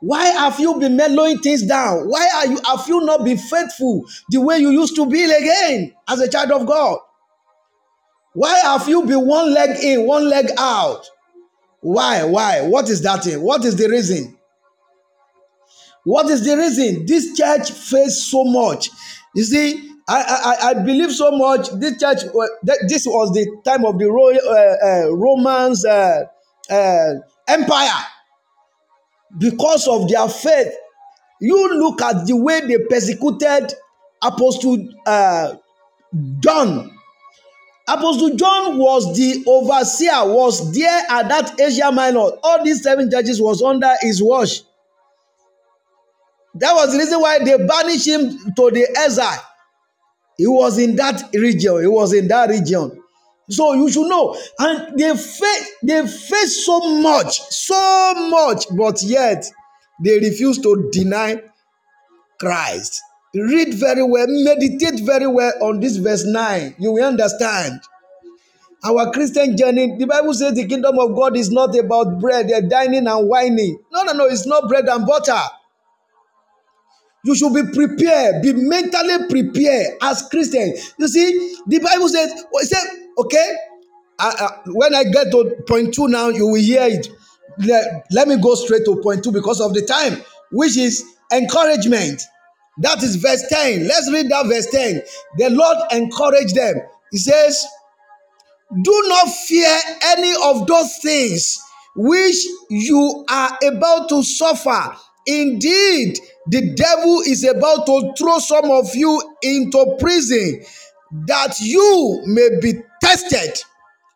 Why 0.01 0.27
have 0.27 0.61
you 0.61 0.79
been 0.79 0.97
mellowing 0.97 1.39
things 1.39 1.63
down? 1.67 2.09
Why 2.09 2.29
are 2.37 2.47
you 2.47 2.59
have 2.67 2.87
you 2.89 3.01
not 3.01 3.25
been 3.25 3.39
faithful 3.39 4.05
the 4.31 4.41
way 4.41 4.59
you 4.59 4.71
used 4.71 4.97
to 4.97 5.07
be 5.07 5.25
again 5.25 5.95
as 6.09 6.21
a 6.21 6.29
child 6.31 6.51
of 6.53 6.67
God? 6.67 6.99
Why 8.35 8.59
have 8.61 8.89
you 8.89 9.05
been 9.07 9.27
one 9.27 9.53
leg 9.55 9.83
in, 9.83 10.07
one 10.07 10.29
leg 10.29 10.47
out? 10.59 11.07
Why? 11.81 12.25
Why? 12.25 12.63
What 12.63 12.91
is 12.91 13.03
that 13.03 13.25
thing? 13.25 13.43
What 13.43 13.65
is 13.65 13.77
the 13.77 13.89
reason? 13.89 14.39
What 16.05 16.27
is 16.31 16.45
the 16.45 16.57
reason? 16.57 17.07
This 17.07 17.37
church 17.37 17.71
faced 17.73 18.31
so 18.31 18.45
much. 18.45 18.91
You 19.35 19.45
see, 19.45 19.91
I, 20.09 20.57
I, 20.63 20.69
I 20.71 20.75
believe 20.75 21.13
so 21.13 21.31
much. 21.31 21.71
This 21.79 21.99
church, 22.01 22.23
this 22.89 23.07
was 23.07 23.33
the 23.33 23.47
time 23.65 23.85
of 23.85 23.99
the 23.99 24.11
Royal, 24.11 24.41
uh, 24.49 24.87
uh, 24.87 25.15
Romans 25.15 25.85
uh, 25.85 26.25
uh, 26.71 27.13
Empire. 27.47 28.05
Because 29.39 29.87
of 29.87 30.09
their 30.09 30.29
faith, 30.29 30.73
you 31.41 31.75
look 31.79 32.03
at 32.03 32.27
the 32.27 32.37
way 32.37 32.61
they 32.61 32.79
persecuted 32.89 33.73
Apostle 34.23 34.89
uh, 35.07 35.55
John. 36.41 36.91
Apostle 37.89 38.37
John 38.37 38.79
was 38.79 39.17
the 39.17 39.45
overseer, 39.47 40.33
was 40.35 40.73
there 40.75 41.03
at 41.11 41.29
that 41.29 41.61
Asia 41.61 41.93
Minor. 41.93 42.31
All 42.43 42.65
these 42.65 42.83
seven 42.83 43.11
churches 43.11 43.41
was 43.41 43.63
under 43.63 43.93
his 44.01 44.23
watch. 44.23 44.63
That 46.61 46.75
was 46.75 46.93
the 46.93 46.99
reason 46.99 47.21
why 47.21 47.39
they 47.39 47.57
banished 47.57 48.07
him 48.07 48.39
to 48.55 48.71
the 48.71 48.87
exile. 49.05 49.43
He 50.37 50.47
was 50.47 50.79
in 50.79 50.97
that 50.97 51.31
region. 51.35 51.81
He 51.81 51.87
was 51.87 52.13
in 52.13 52.29
that 52.29 52.51
region. 52.51 53.03
So 53.51 53.75
you 53.75 53.91
should 53.91 54.09
know. 54.09 54.37
And 54.59 54.99
they 54.99 55.17
face 55.17 55.73
they 55.83 56.07
face 56.07 56.65
so 56.65 56.81
much, 57.03 57.41
so 57.41 58.15
much, 58.31 58.65
but 58.77 59.03
yet 59.03 59.45
they 60.03 60.19
refuse 60.19 60.59
to 60.59 60.89
deny 60.93 61.43
Christ. 62.39 63.01
Read 63.35 63.75
very 63.75 64.03
well, 64.03 64.27
meditate 64.29 65.01
very 65.05 65.27
well 65.27 65.53
on 65.63 65.81
this 65.81 65.97
verse 65.97 66.25
9. 66.25 66.77
You 66.79 66.93
will 66.93 67.05
understand. 67.05 67.81
Our 68.83 69.13
Christian 69.13 69.57
journey, 69.57 69.97
the 69.99 70.07
Bible 70.07 70.33
says 70.33 70.55
the 70.55 70.67
kingdom 70.67 70.99
of 70.99 71.15
God 71.15 71.37
is 71.37 71.51
not 71.51 71.77
about 71.79 72.19
bread, 72.19 72.49
they're 72.49 72.63
dining 72.63 73.07
and 73.07 73.29
whining. 73.29 73.79
No, 73.93 74.05
no, 74.05 74.13
no, 74.13 74.27
it's 74.27 74.47
not 74.47 74.69
bread 74.69 74.89
and 74.89 75.07
butter. 75.07 75.39
You 77.25 77.35
should 77.35 77.55
be 77.55 77.63
prepared, 77.73 78.43
be 78.43 78.53
mentally 78.55 79.29
prepared 79.29 79.97
as 80.03 80.23
Christians. 80.31 80.95
You 80.99 81.09
see, 81.09 81.57
the 81.67 81.79
Bible 81.81 82.09
says, 82.09 82.45
well, 82.53 82.65
said, 82.65 82.89
okay, 83.19 83.57
uh, 84.19 84.33
uh, 84.41 84.51
when 84.69 84.95
I 84.95 85.05
get 85.05 85.31
to 85.33 85.57
point 85.69 85.95
two 85.95 86.09
now, 86.09 86.29
you 86.29 86.47
will 86.47 86.61
hear 86.61 86.83
it. 86.85 87.09
Let, 87.59 88.07
let 88.11 88.29
me 88.29 88.37
go 88.41 88.55
straight 88.55 88.85
to 88.87 88.97
point 89.03 89.25
two 89.25 89.33
because 89.33 89.61
of 89.61 89.75
the 89.75 89.83
time, 89.83 90.23
which 90.53 90.77
is 90.77 91.05
encouragement. 91.33 92.23
That 92.79 93.03
is 93.03 93.17
verse 93.17 93.45
10. 93.49 93.87
Let's 93.87 94.11
read 94.11 94.31
that 94.31 94.47
verse 94.47 94.67
10. 94.67 95.03
The 95.39 95.51
Lord 95.51 95.77
encouraged 95.93 96.55
them. 96.55 96.77
He 97.11 97.19
says, 97.19 97.67
Do 98.83 99.05
not 99.09 99.29
fear 99.29 99.79
any 100.05 100.35
of 100.45 100.67
those 100.67 100.99
things 101.03 101.61
which 101.97 102.37
you 102.71 103.25
are 103.29 103.59
about 103.65 104.09
to 104.11 104.23
suffer. 104.23 104.97
Indeed, 105.27 106.19
the 106.51 106.75
devil 106.75 107.21
is 107.21 107.45
about 107.45 107.87
to 107.87 108.13
throw 108.19 108.39
some 108.39 108.71
of 108.71 108.95
you 108.95 109.23
into 109.43 109.97
prison 110.01 110.63
that 111.27 111.61
you 111.61 112.23
may 112.27 112.49
be 112.61 112.75
tested 113.03 113.57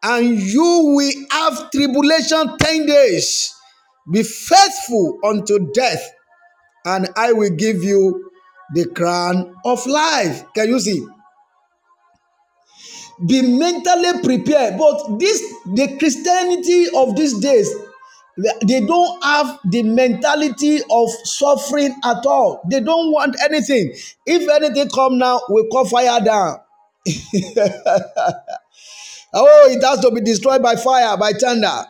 and 0.03 0.41
you 0.41 0.95
will 0.97 1.13
have 1.31 1.71
tribulation 1.71 2.57
10 2.59 2.87
days. 2.87 3.55
Be 4.11 4.23
faithful 4.23 5.19
unto 5.25 5.73
death, 5.73 6.11
and 6.85 7.09
I 7.17 7.33
will 7.33 7.51
give 7.57 7.83
you 7.83 8.31
the 8.75 8.87
crown 8.87 9.55
of 9.65 9.87
life. 9.87 10.45
Can 10.55 10.69
you 10.69 10.81
see? 10.81 11.07
Be 13.27 13.43
mentally 13.43 14.23
prepared. 14.23 14.77
But 14.77 15.19
this, 15.19 15.41
the 15.75 15.97
Christianity 15.99 16.89
of 16.95 17.17
these 17.17 17.39
days, 17.39 17.73
they 18.37 18.81
don't 18.81 19.23
have 19.25 19.61
the 19.65 19.83
mentality 19.83 20.81
of 20.91 21.09
suffering 21.25 21.95
at 22.05 22.27
all. 22.27 22.63
They 22.71 22.81
don't 22.81 23.13
want 23.13 23.37
anything. 23.45 23.95
If 24.27 24.49
anything 24.49 24.89
come 24.91 25.19
now, 25.19 25.41
we 25.49 25.69
call 25.69 25.85
fire 25.87 26.21
down. 26.21 26.59
oh, 29.35 29.69
it 29.71 29.85
has 29.85 30.01
to 30.01 30.11
be 30.11 30.21
destroyed 30.21 30.63
by 30.63 30.75
fire, 30.77 31.17
by 31.17 31.33
thunder. 31.33 31.85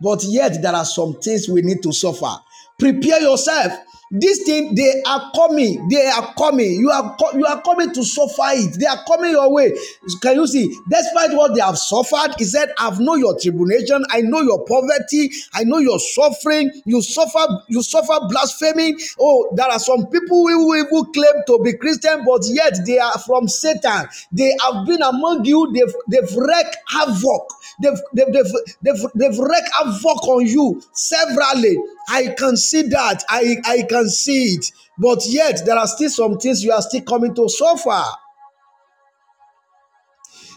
But 0.00 0.24
yet, 0.24 0.60
there 0.60 0.74
are 0.74 0.84
some 0.84 1.20
things 1.20 1.48
we 1.48 1.62
need 1.62 1.82
to 1.84 1.92
suffer. 1.92 2.34
Prepare 2.78 3.20
yourself 3.22 3.72
this 4.12 4.42
thing 4.42 4.74
they 4.74 5.02
are 5.06 5.30
coming 5.34 5.88
they 5.88 6.06
are 6.06 6.34
coming. 6.34 6.72
You 6.72 6.90
are 6.90 7.16
you 7.34 7.46
are 7.46 7.62
coming 7.62 7.92
to 7.94 8.04
suffer 8.04 8.52
it. 8.52 8.78
They 8.78 8.84
are 8.86 9.02
coming 9.06 9.30
your 9.30 9.50
way. 9.50 9.72
Can 10.20 10.36
you 10.36 10.46
see? 10.46 10.76
Despite 10.88 11.32
what 11.34 11.54
they 11.54 11.62
have 11.62 11.78
suffered 11.78 12.34
he 12.38 12.44
said 12.44 12.72
i've 12.78 13.00
know 13.00 13.14
your 13.14 13.38
tribulation. 13.40 14.04
I 14.10 14.20
know 14.20 14.40
your 14.40 14.64
poverty. 14.66 15.30
I 15.54 15.64
know 15.64 15.78
your 15.78 15.98
suffering. 15.98 16.70
You 16.84 17.00
suffer 17.00 17.46
you 17.68 17.82
suffer 17.82 18.18
blaspheming. 18.28 18.98
Oh 19.18 19.50
there 19.56 19.68
are 19.68 19.78
some 19.78 20.06
people 20.08 20.46
who 20.46 20.74
even 20.76 21.12
claim 21.12 21.42
to 21.46 21.60
be 21.64 21.72
christian 21.78 22.22
but 22.26 22.42
yet 22.48 22.74
they 22.86 22.98
are 22.98 23.18
from 23.18 23.48
satan. 23.48 24.08
They 24.30 24.54
have 24.62 24.86
been 24.86 25.00
among 25.02 25.46
you. 25.46 25.72
They've 25.72 25.94
they've 26.08 26.36
wreaked 26.36 26.76
havoc. 26.88 27.48
They've 27.82 27.98
they've 28.12 28.32
they've, 28.32 28.52
they've, 28.82 29.06
they've 29.14 29.38
wreaked 29.38 29.70
havoc 29.78 30.28
on 30.28 30.46
you 30.46 30.82
severally 30.92 31.78
I 32.08 32.34
can 32.36 32.56
see 32.56 32.82
that. 32.82 33.24
I, 33.28 33.56
I 33.64 33.82
can 33.88 34.08
see 34.08 34.54
it. 34.54 34.66
But 34.98 35.20
yet, 35.26 35.62
there 35.64 35.76
are 35.76 35.86
still 35.86 36.10
some 36.10 36.38
things 36.38 36.62
you 36.64 36.72
are 36.72 36.82
still 36.82 37.02
coming 37.02 37.34
to 37.34 37.48
suffer. 37.48 38.02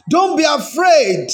Don't 0.09 0.37
be 0.37 0.43
afraid. 0.43 1.29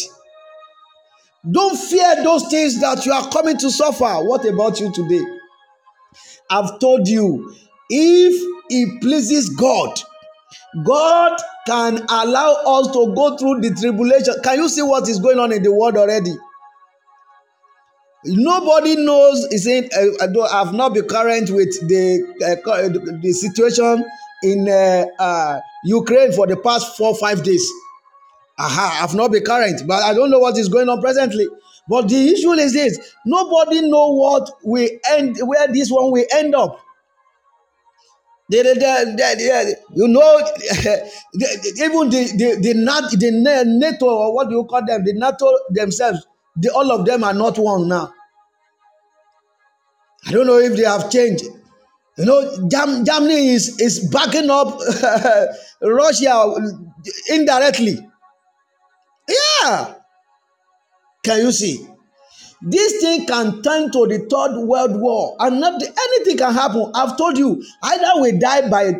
Don't 1.50 1.78
fear 1.78 2.24
those 2.24 2.47
things 2.50 2.80
that 2.82 3.06
you 3.06 3.12
are 3.12 3.28
coming 3.30 3.58
to 3.58 3.71
suffer. 3.71 4.24
What 4.24 4.45
about 4.45 4.80
you 4.80 4.91
today? 4.93 5.24
I've 6.50 6.80
told 6.80 7.08
you, 7.08 7.54
if 7.89 8.63
it 8.69 9.02
pleases 9.02 9.50
God, 9.50 10.00
God 10.86 11.38
can 11.65 12.06
allow 12.10 12.54
us 12.65 12.88
to 12.88 13.13
go 13.15 13.38
through 13.38 13.62
the 13.62 13.76
tribulation. 13.80 14.36
Can 14.43 14.60
you 14.60 14.69
see 14.69 14.82
what 14.82 15.10
is 15.10 15.19
going 15.19 15.39
on 15.39 15.52
in 15.52 15.63
the 15.63 15.74
world 15.74 15.97
already? 15.97 16.34
Nobody 18.23 18.97
knows. 18.97 19.45
Is 19.51 19.65
in 19.65 19.89
uh, 19.97 20.47
I've 20.51 20.73
not 20.73 20.93
been 20.93 21.07
current 21.07 21.49
with 21.49 21.71
the 21.88 22.21
uh, 22.43 22.89
the 23.21 23.31
situation 23.34 24.05
in 24.43 24.69
uh, 24.69 25.05
uh, 25.19 25.60
Ukraine 25.86 26.31
for 26.31 26.45
the 26.45 26.57
past 26.57 26.95
four 26.97 27.15
five 27.15 27.43
days. 27.43 27.67
Aha, 28.60 28.99
I've 29.03 29.15
not 29.15 29.31
been 29.31 29.43
current, 29.43 29.81
but 29.88 30.03
I 30.03 30.13
don't 30.13 30.29
know 30.29 30.38
what 30.38 30.55
is 30.57 30.69
going 30.69 30.88
on 30.88 31.01
presently. 31.01 31.47
But 31.89 32.10
the 32.10 32.27
issue 32.29 32.51
is 32.51 32.73
this: 32.73 32.99
nobody 33.25 33.81
know 33.81 34.13
what 34.13 34.51
we 34.63 34.99
end, 35.10 35.38
where 35.41 35.67
this 35.67 35.89
one 35.89 36.12
will 36.12 36.25
end 36.31 36.53
up. 36.53 36.79
The, 38.49 38.63
the, 38.63 39.15
the, 39.15 39.75
you 39.95 40.07
know, 40.10 40.38
even 41.86 42.10
the 42.10 42.34
the 42.38 42.60
the, 42.62 42.73
NAT, 42.75 43.12
the 43.17 43.65
NATO 43.65 44.05
or 44.05 44.36
what 44.36 44.49
do 44.49 44.55
you 44.57 44.65
call 44.65 44.86
them? 44.86 45.05
The 45.05 45.13
NATO 45.13 45.51
themselves 45.69 46.27
the, 46.55 46.71
all 46.73 46.91
of 46.91 47.05
them 47.05 47.23
are 47.23 47.33
not 47.33 47.57
one 47.57 47.87
now. 47.87 48.13
I 50.27 50.31
don't 50.31 50.47
know 50.47 50.59
if 50.59 50.75
they 50.75 50.83
have 50.83 51.09
changed. 51.09 51.45
You 52.17 52.25
know, 52.25 52.67
Germ- 52.69 53.03
Germany 53.05 53.49
is, 53.49 53.79
is 53.79 54.09
backing 54.11 54.49
up 54.49 54.79
Russia 55.81 56.53
indirectly. 57.29 57.97
Yeah. 59.27 59.95
Can 61.23 61.39
you 61.39 61.51
see? 61.51 61.87
This 62.61 63.01
thing 63.01 63.25
can 63.25 63.61
turn 63.63 63.91
to 63.91 64.05
the 64.05 64.19
third 64.29 64.65
world 64.67 65.01
war, 65.01 65.35
and 65.39 65.59
not 65.59 65.81
anything 65.81 66.37
can 66.37 66.53
happen. 66.53 66.91
I've 66.93 67.17
told 67.17 67.37
you, 67.37 67.63
either 67.81 68.21
we 68.21 68.33
die 68.33 68.69
by 68.69 68.93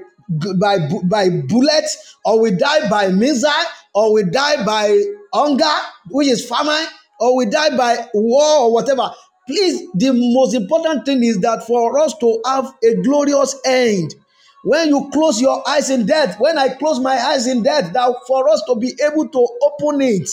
by 0.60 0.78
by 1.04 1.30
bullets, 1.48 2.16
or 2.26 2.40
we 2.42 2.52
die 2.52 2.90
by 2.90 3.10
missile, 3.10 3.52
or 3.94 4.14
we 4.14 4.24
die 4.24 4.66
by 4.66 5.00
hunger, 5.32 5.78
which 6.10 6.28
is 6.30 6.48
famine, 6.48 6.88
or 7.22 7.38
we 7.38 7.46
die 7.46 7.78
by 7.78 8.08
war 8.16 8.64
or 8.64 8.74
whatever. 8.74 9.12
Please, 9.48 9.88
the 9.94 10.12
most 10.12 10.56
important 10.56 11.06
thing 11.06 11.24
is 11.24 11.40
that 11.40 11.66
for 11.68 12.00
us 12.00 12.18
to 12.18 12.42
have 12.46 12.74
a 12.84 12.96
glorious 13.04 13.56
end. 13.66 14.16
When 14.64 14.90
you 14.90 15.10
close 15.14 15.40
your 15.40 15.68
eyes 15.68 15.90
in 15.90 16.06
death, 16.06 16.40
when 16.40 16.58
I 16.58 16.70
close 16.70 17.00
my 17.00 17.16
eyes 17.16 17.48
in 17.48 17.64
death, 17.64 17.94
that 17.94 18.16
for 18.28 18.50
us 18.50 18.62
to 18.68 18.76
be 18.76 18.94
able 19.04 19.28
to 19.28 19.48
open 19.62 20.02
it 20.02 20.30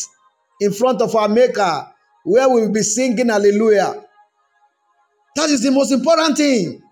in 0.61 0.72
front 0.72 1.01
of 1.01 1.14
our 1.14 1.29
Maker, 1.29 1.87
where 2.24 2.48
we 2.48 2.62
will 2.62 2.72
be 2.72 2.83
singing 2.83 3.29
Hallelujah. 3.29 4.05
That 5.37 5.51
is 5.51 5.62
the 5.62 5.70
most 5.70 5.92
important 5.92 6.37
thing. 6.37 6.83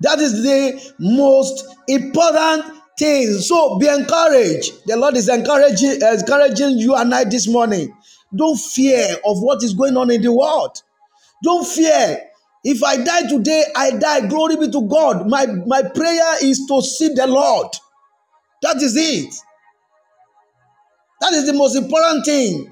That 0.00 0.18
is 0.18 0.42
the 0.42 0.94
most 0.98 1.64
important 1.88 2.64
thing. 2.98 3.32
So 3.38 3.78
be 3.78 3.86
encouraged. 3.86 4.86
The 4.86 4.96
Lord 4.96 5.16
is 5.16 5.28
encouraging, 5.28 6.00
encouraging 6.02 6.78
you 6.78 6.94
and 6.94 7.14
I 7.14 7.24
this 7.24 7.48
morning 7.48 7.94
don't 8.36 8.58
fear 8.58 9.16
of 9.24 9.40
what 9.42 9.62
is 9.62 9.74
going 9.74 9.96
on 9.96 10.10
in 10.10 10.22
the 10.22 10.32
world. 10.32 10.82
Don't 11.42 11.66
fear. 11.66 12.30
If 12.64 12.82
I 12.82 12.96
die 12.96 13.28
today, 13.28 13.64
I 13.76 13.90
die. 13.90 14.26
Glory 14.26 14.56
be 14.56 14.70
to 14.70 14.88
God. 14.88 15.28
My, 15.28 15.46
my 15.46 15.82
prayer 15.82 16.36
is 16.42 16.64
to 16.66 16.80
see 16.82 17.10
the 17.10 17.26
Lord. 17.26 17.68
That 18.62 18.76
is 18.76 18.96
it. 18.96 19.34
That 21.20 21.32
is 21.34 21.46
the 21.46 21.52
most 21.52 21.76
important 21.76 22.24
thing. 22.24 22.70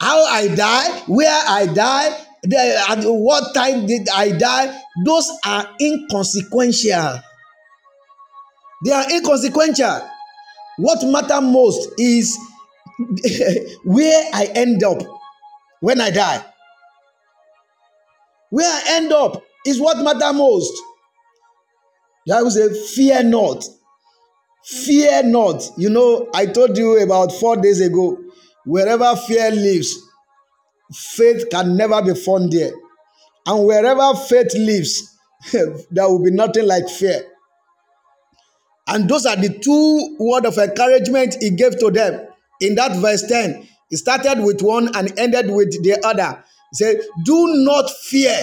How 0.00 0.24
I 0.24 0.48
die, 0.54 1.00
where 1.06 1.42
I 1.48 1.66
die, 1.66 2.26
the, 2.42 2.84
at 2.88 3.04
what 3.04 3.54
time 3.54 3.86
did 3.86 4.08
I 4.10 4.36
die, 4.36 4.78
those 5.04 5.30
are 5.44 5.68
inconsequential. 5.80 7.20
They 8.84 8.92
are 8.92 9.10
inconsequential. 9.10 10.08
What 10.78 11.02
matter 11.06 11.40
most 11.40 11.92
is 11.98 12.38
where 13.84 14.24
I 14.32 14.50
end 14.54 14.82
up 14.82 15.02
when 15.80 16.00
I 16.00 16.10
die. 16.10 16.44
Where 18.50 18.68
I 18.70 18.82
end 18.96 19.12
up 19.12 19.42
is 19.66 19.80
what 19.80 19.98
matters 19.98 20.34
most. 20.36 20.72
The 22.26 22.34
Bible 22.34 22.50
says, 22.50 22.90
Fear 22.94 23.24
not. 23.24 23.64
Fear 24.64 25.24
not. 25.24 25.62
You 25.76 25.90
know, 25.90 26.28
I 26.34 26.46
told 26.46 26.76
you 26.76 26.98
about 27.02 27.32
four 27.32 27.56
days 27.56 27.80
ago, 27.80 28.18
wherever 28.64 29.14
fear 29.14 29.50
lives, 29.50 29.94
faith 30.92 31.48
can 31.50 31.76
never 31.76 32.02
be 32.02 32.14
found 32.14 32.52
there. 32.52 32.72
And 33.46 33.64
wherever 33.64 34.14
faith 34.14 34.54
lives, 34.54 35.16
there 35.52 36.08
will 36.08 36.22
be 36.22 36.30
nothing 36.30 36.66
like 36.66 36.88
fear. 36.88 37.22
And 38.88 39.08
those 39.08 39.26
are 39.26 39.36
the 39.36 39.50
two 39.58 40.16
words 40.18 40.46
of 40.46 40.58
encouragement 40.58 41.36
he 41.40 41.50
gave 41.50 41.78
to 41.78 41.90
them 41.90 42.25
in 42.60 42.74
that 42.76 42.96
verse 42.96 43.22
10, 43.28 43.68
he 43.90 43.96
started 43.96 44.42
with 44.42 44.62
one 44.62 44.94
and 44.96 45.18
ended 45.18 45.50
with 45.50 45.70
the 45.82 46.00
other. 46.04 46.42
He 46.72 46.76
said, 46.76 47.00
Do 47.24 47.46
not 47.64 47.90
fear 47.90 48.36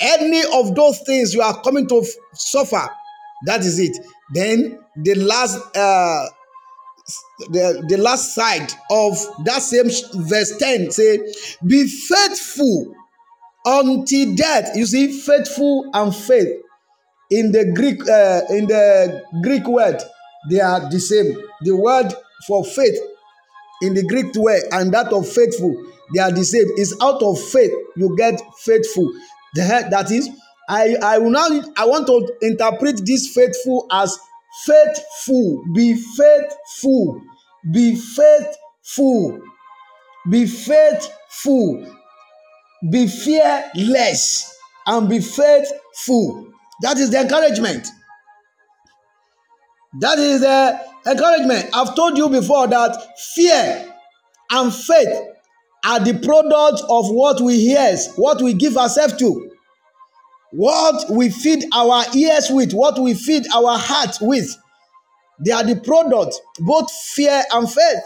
any 0.00 0.42
of 0.54 0.74
those 0.74 1.00
things 1.00 1.34
you 1.34 1.42
are 1.42 1.60
coming 1.62 1.86
to 1.88 2.04
suffer, 2.34 2.88
that 3.46 3.60
is 3.60 3.78
it. 3.78 3.96
Then 4.34 4.78
the 4.96 5.14
last 5.14 5.58
uh, 5.76 6.26
the, 7.50 7.84
the 7.88 7.96
last 7.98 8.34
side 8.34 8.72
of 8.90 9.16
that 9.44 9.62
same 9.62 9.90
verse 10.24 10.56
10 10.58 10.90
say, 10.90 11.18
Be 11.66 11.86
faithful 11.86 12.94
until 13.64 14.34
death. 14.34 14.76
You 14.76 14.86
see, 14.86 15.20
faithful 15.20 15.90
and 15.94 16.14
faith 16.14 16.48
in 17.30 17.52
the 17.52 17.72
Greek 17.74 18.00
uh, 18.08 18.42
in 18.54 18.66
the 18.66 19.22
Greek 19.42 19.66
word, 19.66 20.00
they 20.50 20.60
are 20.60 20.88
the 20.90 21.00
same. 21.00 21.36
The 21.62 21.76
word 21.76 22.12
for 22.46 22.64
faith 22.64 22.98
in 23.82 23.94
the 23.94 24.04
Greek 24.04 24.34
word 24.36 24.62
and 24.72 24.92
that 24.94 25.12
of 25.12 25.28
faithful, 25.28 25.74
they 26.14 26.20
are 26.20 26.30
the 26.32 26.44
same. 26.44 26.66
It's 26.76 26.94
out 27.02 27.22
of 27.22 27.40
faith 27.40 27.72
you 27.96 28.14
get 28.16 28.40
faithful. 28.58 29.12
That 29.54 30.10
is, 30.10 30.28
I, 30.68 30.96
I 31.02 31.18
will 31.18 31.30
now 31.30 31.48
I 31.76 31.84
want 31.86 32.06
to 32.06 32.34
interpret 32.40 33.04
this 33.04 33.32
faithful 33.34 33.86
as 33.90 34.18
faithful. 34.64 35.64
Be 35.74 35.94
faithful. 35.94 37.22
Be 37.70 37.96
faithful. 37.96 39.40
Be 40.30 40.46
faithful. 40.46 41.96
Be 42.90 43.06
fearless 43.06 44.56
and 44.86 45.08
be 45.08 45.20
faithful. 45.20 46.48
That 46.82 46.98
is 46.98 47.10
the 47.10 47.20
encouragement. 47.20 47.86
That 50.00 50.18
is 50.18 50.40
the 50.40 50.91
encouragement. 51.06 51.70
I've 51.74 51.94
told 51.94 52.16
you 52.18 52.28
before 52.28 52.66
that 52.68 53.18
fear 53.34 53.94
and 54.50 54.74
faith 54.74 55.28
are 55.84 56.00
the 56.00 56.18
product 56.18 56.82
of 56.88 57.10
what 57.10 57.40
we 57.40 57.60
hear, 57.60 57.96
what 58.16 58.40
we 58.40 58.54
give 58.54 58.76
ourselves 58.76 59.16
to, 59.16 59.50
what 60.52 61.10
we 61.10 61.30
feed 61.30 61.64
our 61.72 62.04
ears 62.14 62.48
with, 62.50 62.72
what 62.72 63.00
we 63.00 63.14
feed 63.14 63.44
our 63.54 63.78
heart 63.78 64.16
with. 64.20 64.48
They 65.44 65.50
are 65.50 65.64
the 65.64 65.76
product, 65.80 66.40
both 66.60 66.90
fear 66.92 67.42
and 67.52 67.70
faith. 67.70 68.02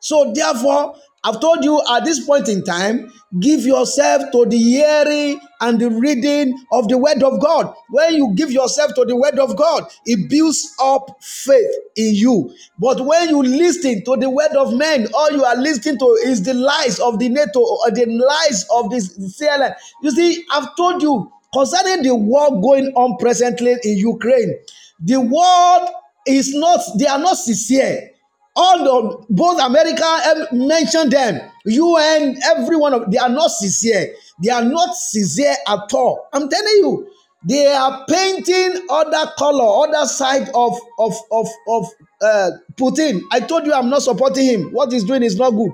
So, 0.00 0.32
therefore, 0.34 0.96
I've 1.24 1.40
told 1.40 1.64
you 1.64 1.80
at 1.94 2.04
this 2.04 2.24
point 2.26 2.48
in 2.48 2.64
time, 2.64 3.12
give 3.38 3.60
yourself 3.60 4.32
to 4.32 4.44
the 4.44 4.58
hearing 4.58 5.40
and 5.60 5.80
the 5.80 5.88
reading 5.88 6.58
of 6.72 6.88
the 6.88 6.98
Word 6.98 7.22
of 7.22 7.40
God. 7.40 7.72
When 7.90 8.14
you 8.14 8.32
give 8.34 8.50
yourself 8.50 8.94
to 8.96 9.04
the 9.04 9.14
Word 9.14 9.38
of 9.38 9.56
God, 9.56 9.84
it 10.04 10.28
builds 10.28 10.74
up 10.82 11.16
faith 11.22 11.70
in 11.94 12.14
you. 12.14 12.52
But 12.78 13.06
when 13.06 13.28
you 13.28 13.40
listen 13.40 14.04
to 14.04 14.16
the 14.16 14.28
Word 14.30 14.50
of 14.56 14.74
men, 14.74 15.06
all 15.14 15.30
you 15.30 15.44
are 15.44 15.56
listening 15.56 15.98
to 16.00 16.06
is 16.24 16.42
the 16.42 16.54
lies 16.54 16.98
of 16.98 17.20
the 17.20 17.28
NATO 17.28 17.60
or 17.60 17.90
the 17.92 18.06
lies 18.06 18.66
of 18.74 18.90
this 18.90 19.16
CNN. 19.18 19.76
You 20.02 20.10
see, 20.10 20.44
I've 20.50 20.74
told 20.76 21.02
you 21.02 21.30
concerning 21.54 22.02
the 22.02 22.16
war 22.16 22.60
going 22.60 22.88
on 22.96 23.16
presently 23.18 23.76
in 23.84 23.96
Ukraine, 23.98 24.58
the 24.98 25.20
world 25.20 25.88
is 26.26 26.52
not, 26.54 26.80
they 26.98 27.06
are 27.06 27.18
not 27.18 27.36
sincere 27.36 28.11
all 28.54 28.78
the 28.84 29.26
both 29.30 29.60
America 29.62 30.46
mentioned 30.52 31.12
them, 31.12 31.40
UN, 31.64 32.36
every 32.44 32.76
one 32.76 32.92
of 32.92 33.10
they 33.10 33.18
are 33.18 33.28
not 33.28 33.50
sincere. 33.50 34.14
They 34.42 34.50
are 34.50 34.64
not 34.64 34.94
sincere 34.94 35.54
at 35.66 35.92
all. 35.94 36.28
I'm 36.32 36.48
telling 36.48 36.76
you, 36.78 37.08
they 37.44 37.66
are 37.72 38.04
painting 38.08 38.86
other 38.90 39.30
color, 39.38 39.88
other 39.88 40.06
side 40.06 40.48
of 40.54 40.78
of 40.98 41.14
of 41.30 41.48
of 41.68 41.86
uh, 42.22 42.50
Putin. 42.74 43.22
I 43.32 43.40
told 43.40 43.66
you 43.66 43.72
I'm 43.72 43.88
not 43.90 44.02
supporting 44.02 44.44
him. 44.44 44.72
What 44.72 44.92
he's 44.92 45.04
doing 45.04 45.22
is 45.22 45.36
not 45.36 45.50
good. 45.52 45.72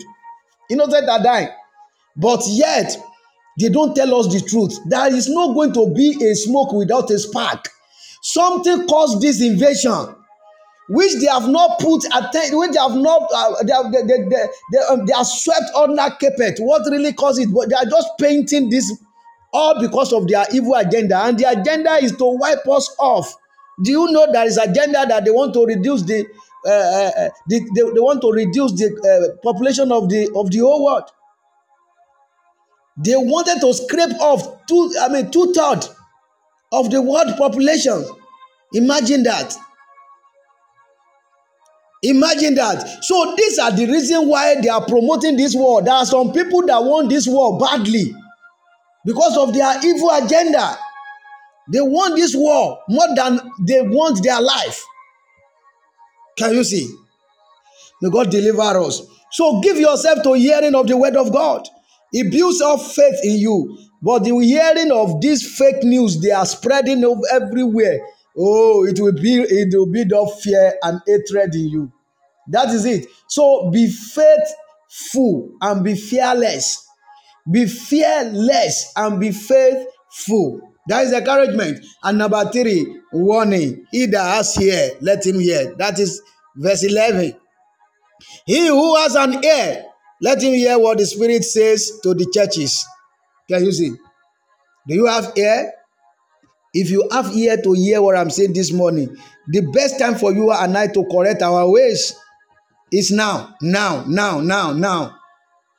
Innocent 0.71 1.09
are 1.09 1.23
dying, 1.23 1.49
but 2.17 2.43
yet 2.47 2.97
they 3.59 3.71
don't 3.71 3.95
tell 3.97 4.15
us 4.15 4.33
the 4.33 4.41
truth. 4.47 4.79
There 4.89 5.13
is 5.13 5.29
not 5.29 5.55
going 5.55 5.73
to 5.73 5.93
be 5.95 6.17
a 6.25 6.35
smoke 6.37 6.73
without 6.73 7.11
a 7.11 7.19
spark. 7.19 7.69
Something 8.23 8.87
caused 8.87 9.21
this 9.21 9.43
invasion 9.43 10.15
which 10.89 11.15
they 11.21 11.27
have 11.27 11.49
not 11.49 11.79
put 11.79 12.03
attention, 12.07 12.59
which 12.59 12.73
they 12.73 12.81
have 12.81 12.97
not, 12.97 13.29
uh, 13.35 13.63
they, 13.63 13.73
have, 13.73 13.93
they, 13.93 14.03
they, 14.03 14.23
they, 14.29 14.47
they, 14.73 14.79
um, 14.91 15.05
they 15.07 15.13
are 15.13 15.25
swept 15.25 15.71
under 15.77 16.09
carpet. 16.21 16.59
What 16.59 16.83
really 16.91 17.13
caused 17.13 17.41
it? 17.41 17.53
But 17.53 17.69
they 17.69 17.77
are 17.77 17.85
just 17.85 18.09
painting 18.19 18.71
this 18.71 18.91
all 19.53 19.81
because 19.81 20.13
of 20.13 20.27
their 20.29 20.45
evil 20.53 20.75
agenda, 20.75 21.19
and 21.25 21.39
the 21.39 21.45
agenda 21.49 21.93
is 21.97 22.13
to 22.17 22.25
wipe 22.39 22.67
us 22.69 22.95
off. 22.99 23.35
Do 23.83 23.91
you 23.91 24.11
know 24.11 24.31
there 24.33 24.47
is 24.47 24.57
agenda 24.57 25.07
that 25.07 25.25
they 25.25 25.31
want 25.31 25.55
to 25.55 25.65
reduce 25.65 26.03
the, 26.03 26.27
uh, 26.67 26.71
uh, 26.71 27.11
uh 27.17 27.29
the 27.47 27.61
they, 27.75 27.83
they 27.83 28.01
want 28.01 28.21
to 28.23 28.33
reduce 28.33 28.73
the 28.73 28.89
uh, 28.91 29.41
population 29.43 29.93
of 29.93 30.09
the 30.09 30.31
of 30.35 30.51
the 30.51 30.59
whole 30.59 30.85
world? 30.85 31.05
They 33.05 33.15
wanted 33.15 33.61
to 33.61 33.73
scrape 33.75 34.19
off 34.21 34.67
two, 34.67 34.93
I 35.01 35.09
mean, 35.09 35.31
two 35.31 35.53
thirds 35.53 35.95
of 36.73 36.91
the 36.91 37.01
world 37.01 37.37
population. 37.39 38.05
Imagine 38.75 39.23
that. 39.23 39.57
Imagine 42.03 42.55
that. 42.55 43.05
So 43.05 43.35
these 43.37 43.59
are 43.59 43.73
the 43.73 43.87
reason 43.87 44.29
why 44.29 44.61
they 44.61 44.69
are 44.69 44.85
promoting 44.85 45.37
this 45.37 45.55
war. 45.55 45.83
There 45.83 45.95
are 45.95 46.07
some 46.07 46.33
people 46.33 46.65
that 46.67 46.83
want 46.83 47.09
this 47.09 47.27
war 47.27 47.59
badly 47.59 48.15
because 49.05 49.37
of 49.37 49.53
their 49.53 49.75
evil 49.85 50.11
agenda. 50.13 50.77
They 51.73 51.81
want 51.81 52.17
this 52.17 52.35
war 52.37 52.79
more 52.89 53.15
than 53.17 53.41
they 53.67 53.83
want 53.83 54.23
their 54.23 54.41
life. 54.41 54.85
Can 56.37 56.55
you 56.55 56.65
see? 56.65 56.89
May 58.01 58.11
God 58.11 58.31
deliver 58.31 58.63
us. 58.63 59.03
So 59.33 59.61
give 59.61 59.77
yourself 59.77 60.23
to 60.23 60.35
hearing 60.35 60.75
of 60.75 60.87
the 60.87 60.97
word 60.97 61.17
of 61.17 61.33
God. 61.33 61.67
It 62.13 62.31
builds 62.31 62.61
up 62.61 62.81
faith 62.81 63.19
in 63.25 63.39
you. 63.39 63.77
But 64.01 64.21
the 64.21 64.39
hearing 64.39 64.93
of 64.93 65.21
this 65.21 65.59
fake 65.59 65.83
news 65.83 66.21
they 66.21 66.31
are 66.31 66.47
spreading 66.47 67.03
everywhere 67.33 68.01
Oh, 68.39 68.87
it 68.87 69.01
will 69.01 69.13
be 69.13 69.37
it 69.43 69.75
will 69.77 69.87
build 69.91 70.13
up 70.13 70.41
fear 70.41 70.75
and 70.83 71.01
hatred 71.07 71.55
in 71.55 71.69
you. 71.69 71.93
That 72.49 72.69
is 72.71 72.85
it. 72.85 73.07
So 73.29 73.71
be 73.71 73.89
faithful 73.89 75.51
and 75.61 75.85
be 75.85 75.95
fearless. 75.95 76.87
Be 77.51 77.67
fearless 77.67 78.93
and 78.97 79.21
be 79.21 79.33
faithful. 79.33 80.61
That 80.89 81.05
is 81.05 81.13
encouragement. 81.13 81.85
And 82.03 82.19
number 82.19 82.45
three, 82.51 83.01
warning. 83.13 83.87
He 83.91 84.07
that 84.07 84.37
has 84.37 84.61
ear, 84.61 84.91
let 85.01 85.27
him 85.27 85.41
hear. 85.41 85.75
That 85.77 85.99
is 85.99 86.23
verse 86.57 86.85
11. 86.85 87.35
He 88.47 88.67
who 88.69 88.97
has 88.97 89.15
an 89.15 89.45
ear, 89.45 89.85
let 90.23 90.43
him 90.43 90.55
hear 90.55 90.79
what 90.79 90.99
the 90.99 91.07
Spirit 91.07 91.45
says 91.45 91.93
to 92.03 92.15
the 92.15 92.27
churches. 92.33 92.87
Can 93.51 93.65
you 93.65 93.73
see? 93.73 93.91
Do 94.89 94.95
you 94.95 95.07
have 95.07 95.33
ear? 95.37 95.73
If 96.75 96.91
you 96.91 97.09
have 97.11 97.35
ear 97.35 97.57
to 97.63 97.73
hear 97.73 98.03
what 98.03 98.17
I'm 98.17 98.31
saying 98.31 98.53
this 98.53 98.73
morning, 98.73 99.17
the 99.49 99.63
best 99.73 99.99
time 99.99 100.17
for 100.17 100.33
you 100.33 100.53
and 100.53 100.77
I 100.77 100.89
to 100.89 101.05
correct 101.11 101.43
our 101.43 101.69
ways 101.71 102.15
is 102.93 103.11
now, 103.11 103.55
now, 103.63 104.05
now, 104.07 104.41
now, 104.41 104.73
now. 104.73 105.17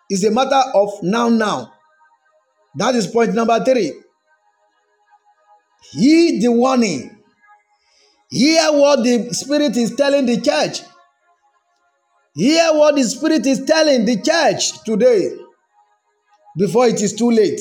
It's 0.09 0.23
a 0.23 0.31
matter 0.31 0.61
of 0.73 0.89
now, 1.03 1.29
now. 1.29 1.73
That 2.75 2.95
is 2.95 3.07
point 3.07 3.33
number 3.33 3.63
three. 3.63 3.93
Heed 5.91 6.41
the 6.41 6.51
warning. 6.51 7.15
Hear 8.29 8.71
what 8.71 9.03
the 9.03 9.33
Spirit 9.33 9.75
is 9.77 9.95
telling 9.95 10.25
the 10.25 10.39
church. 10.39 10.81
Hear 12.35 12.73
what 12.73 12.95
the 12.95 13.03
Spirit 13.03 13.45
is 13.45 13.63
telling 13.65 14.05
the 14.05 14.21
church 14.21 14.83
today 14.83 15.31
before 16.57 16.87
it 16.87 17.01
is 17.01 17.13
too 17.13 17.31
late. 17.31 17.59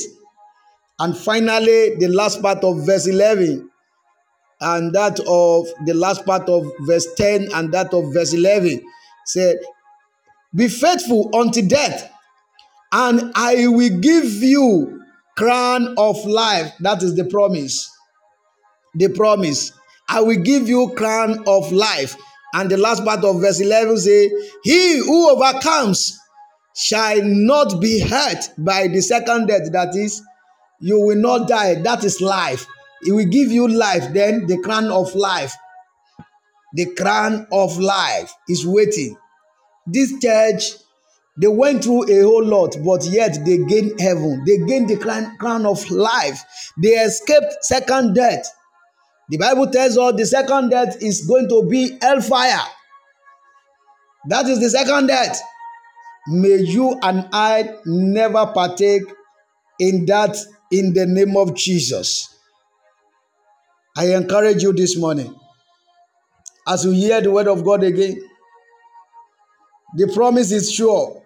And 1.00 1.16
finally, 1.16 1.96
the 1.96 2.08
last 2.08 2.42
part 2.42 2.64
of 2.64 2.84
verse 2.84 3.06
11 3.06 3.70
and 4.61 4.92
that 4.94 5.20
of 5.20 5.66
the 5.87 5.94
last 5.94 6.24
part 6.26 6.48
of 6.48 6.70
verse 6.80 7.06
10 7.14 7.48
and 7.54 7.72
that 7.72 7.94
of 7.94 8.12
verse 8.12 8.32
11 8.32 8.82
said, 9.24 9.58
Be 10.54 10.68
faithful 10.68 11.30
unto 11.34 11.62
death, 11.66 12.11
and 12.90 13.32
I 13.34 13.68
will 13.68 14.00
give 14.00 14.24
you 14.42 15.02
crown 15.37 15.94
of 15.96 16.24
life. 16.24 16.72
That 16.80 17.02
is 17.02 17.14
the 17.14 17.24
promise. 17.24 17.88
The 18.94 19.11
promise. 19.11 19.72
I 20.08 20.20
will 20.22 20.42
give 20.42 20.68
you 20.68 20.92
crown 20.96 21.44
of 21.46 21.70
life. 21.70 22.16
And 22.54 22.70
the 22.70 22.78
last 22.78 23.04
part 23.04 23.22
of 23.24 23.40
verse 23.40 23.61
11 23.61 23.98
say, 23.98 24.30
He 24.64 24.98
who 24.98 25.30
overcomes 25.30 26.18
shall 26.74 27.20
not 27.22 27.80
be 27.80 28.00
hurt 28.00 28.50
by 28.56 28.88
the 28.88 29.02
second 29.02 29.48
death. 29.48 29.70
That 29.70 29.94
is, 29.94 30.22
you 30.80 31.00
will 31.00 31.16
not 31.16 31.48
die. 31.48 31.76
That 31.76 32.04
is 32.04 32.20
life. 32.20 32.66
It 33.02 33.12
will 33.12 33.26
give 33.26 33.50
you 33.50 33.68
life. 33.68 34.12
Then 34.12 34.46
the 34.46 34.58
crown 34.62 34.90
of 34.90 35.14
life. 35.14 35.54
The 36.74 36.94
crown 36.94 37.46
of 37.52 37.78
life 37.78 38.32
is 38.48 38.66
waiting. 38.66 39.16
This 39.86 40.12
church, 40.20 40.74
they 41.40 41.46
went 41.48 41.84
through 41.84 42.10
a 42.10 42.22
whole 42.22 42.44
lot, 42.44 42.76
but 42.84 43.04
yet 43.06 43.38
they 43.44 43.58
gained 43.58 43.98
heaven. 44.00 44.44
They 44.46 44.58
gained 44.58 44.88
the 44.88 44.96
crown, 44.96 45.36
crown 45.38 45.64
of 45.64 45.88
life. 45.90 46.44
They 46.82 46.90
escaped 46.90 47.56
second 47.62 48.14
death. 48.14 48.46
The 49.30 49.38
Bible 49.38 49.70
tells 49.70 49.96
us 49.96 50.14
the 50.16 50.26
second 50.26 50.70
death 50.70 51.02
is 51.02 51.26
going 51.26 51.48
to 51.48 51.66
be 51.68 51.96
hellfire. 52.00 52.60
That 54.28 54.46
is 54.46 54.60
the 54.60 54.68
second 54.70 55.06
death. 55.06 55.40
May 56.28 56.56
you 56.58 56.98
and 57.02 57.28
I 57.32 57.76
never 57.86 58.46
partake 58.52 59.02
in 59.78 60.04
that 60.06 60.36
in 60.70 60.92
the 60.92 61.07
name 61.07 61.37
of 61.37 61.54
Jesus. 61.54 62.35
I 63.96 64.14
encourage 64.14 64.62
you 64.62 64.72
this 64.72 64.96
morning 64.96 65.35
as 66.66 66.85
you 66.85 66.92
hear 66.92 67.20
the 67.20 67.31
word 67.31 67.48
of 67.48 67.64
God 67.64 67.83
again. 67.83 68.20
The 69.96 70.12
promise 70.14 70.52
is 70.52 70.72
sure. 70.72 71.22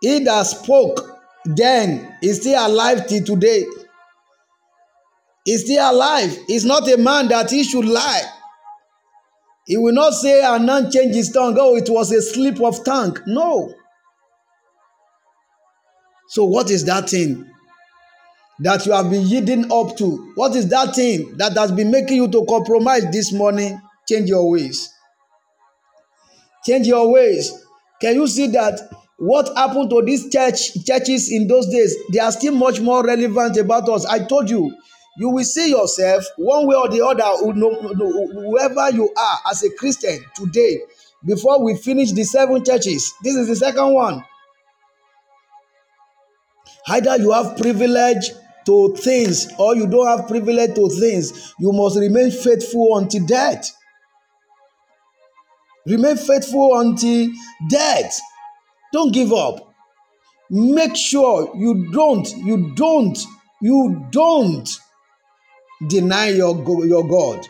He 0.00 0.20
that 0.24 0.46
spoke 0.46 1.20
then 1.44 2.16
is 2.22 2.40
still 2.40 2.66
alive 2.66 3.06
till 3.06 3.24
today. 3.24 3.66
He's 5.44 5.64
still 5.64 5.90
alive. 5.90 6.36
He's 6.46 6.64
not 6.64 6.90
a 6.90 6.96
man 6.96 7.28
that 7.28 7.50
he 7.50 7.64
should 7.64 7.84
lie. 7.84 8.22
He 9.66 9.76
will 9.76 9.92
not 9.94 10.14
say 10.14 10.42
and 10.42 10.66
not 10.66 10.90
change 10.90 11.14
his 11.14 11.30
tongue. 11.30 11.56
Oh, 11.58 11.76
it 11.76 11.88
was 11.90 12.10
a 12.10 12.22
slip 12.22 12.60
of 12.60 12.84
tongue. 12.84 13.18
No. 13.26 13.74
So, 16.28 16.44
what 16.44 16.70
is 16.70 16.84
that 16.86 17.10
thing 17.10 17.48
that 18.60 18.84
you 18.86 18.92
have 18.92 19.10
been 19.10 19.26
yielding 19.26 19.70
up 19.72 19.96
to? 19.98 20.32
What 20.34 20.56
is 20.56 20.68
that 20.68 20.94
thing 20.94 21.36
that 21.36 21.56
has 21.56 21.72
been 21.72 21.90
making 21.90 22.16
you 22.16 22.28
to 22.28 22.44
compromise 22.48 23.10
this 23.12 23.32
morning? 23.32 23.80
Change 24.08 24.28
your 24.28 24.50
ways. 24.50 24.92
Change 26.64 26.86
your 26.86 27.10
ways. 27.12 27.52
Can 28.00 28.14
you 28.14 28.26
see 28.26 28.48
that 28.48 28.80
what 29.18 29.56
happened 29.56 29.90
to 29.90 30.02
these 30.04 30.30
church 30.30 30.84
churches 30.84 31.30
in 31.30 31.46
those 31.46 31.68
days? 31.68 31.94
They 32.12 32.18
are 32.18 32.32
still 32.32 32.54
much 32.54 32.80
more 32.80 33.04
relevant 33.04 33.56
about 33.56 33.88
us. 33.88 34.06
I 34.06 34.24
told 34.24 34.50
you, 34.50 34.74
you 35.18 35.30
will 35.30 35.44
see 35.44 35.70
yourself 35.70 36.24
one 36.36 36.66
way 36.66 36.76
or 36.76 36.88
the 36.88 37.04
other, 37.04 37.24
whoever 37.44 38.90
you 38.90 39.12
are 39.16 39.38
as 39.50 39.64
a 39.64 39.70
Christian 39.70 40.18
today, 40.36 40.78
before 41.24 41.62
we 41.64 41.76
finish 41.76 42.12
the 42.12 42.22
seven 42.22 42.64
churches. 42.64 43.12
This 43.22 43.34
is 43.34 43.48
the 43.48 43.56
second 43.56 43.92
one. 43.92 44.24
Either 46.86 47.16
you 47.18 47.32
have 47.32 47.56
privilege 47.56 48.30
to 48.68 48.94
things 48.96 49.48
or 49.58 49.74
you 49.74 49.86
don't 49.86 50.06
have 50.06 50.28
privilege 50.28 50.74
to 50.74 50.90
things. 50.90 51.54
You 51.58 51.72
must 51.72 51.98
remain 51.98 52.30
faithful 52.30 52.98
until 52.98 53.24
death. 53.24 53.72
Remain 55.86 56.18
faithful 56.18 56.78
until 56.78 57.30
death. 57.70 58.20
Don't 58.92 59.10
give 59.12 59.32
up. 59.32 59.72
Make 60.50 60.96
sure 60.96 61.50
you 61.56 61.90
don't, 61.92 62.28
you 62.36 62.74
don't, 62.74 63.18
you 63.62 64.06
don't 64.10 64.68
deny 65.88 66.28
your, 66.28 66.54
your 66.86 67.08
God. 67.08 67.46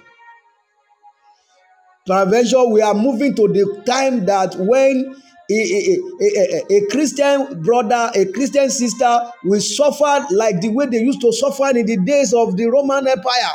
Peradventure, 2.07 2.65
we 2.65 2.81
are 2.81 2.95
moving 2.95 3.35
to 3.35 3.49
the 3.49 3.83
time 3.85 4.25
that 4.27 4.55
when 4.55 5.17
a, 5.51 5.55
a, 5.55 5.97
a, 6.21 6.77
a, 6.77 6.87
Christian 6.89 7.63
brother, 7.63 8.11
a 8.15 8.27
Christian 8.33 8.69
sister 8.69 9.21
will 9.45 9.61
suffer 9.61 10.27
like 10.31 10.61
the 10.61 10.69
way 10.69 10.87
they 10.87 10.99
used 11.01 11.23
to 11.23 11.33
suffer 11.33 11.69
in 11.77 11.87
the 11.87 11.97
days 12.05 12.35
of 12.35 12.57
the 12.57 12.67
Roman 12.67 13.09
Empire. 13.09 13.55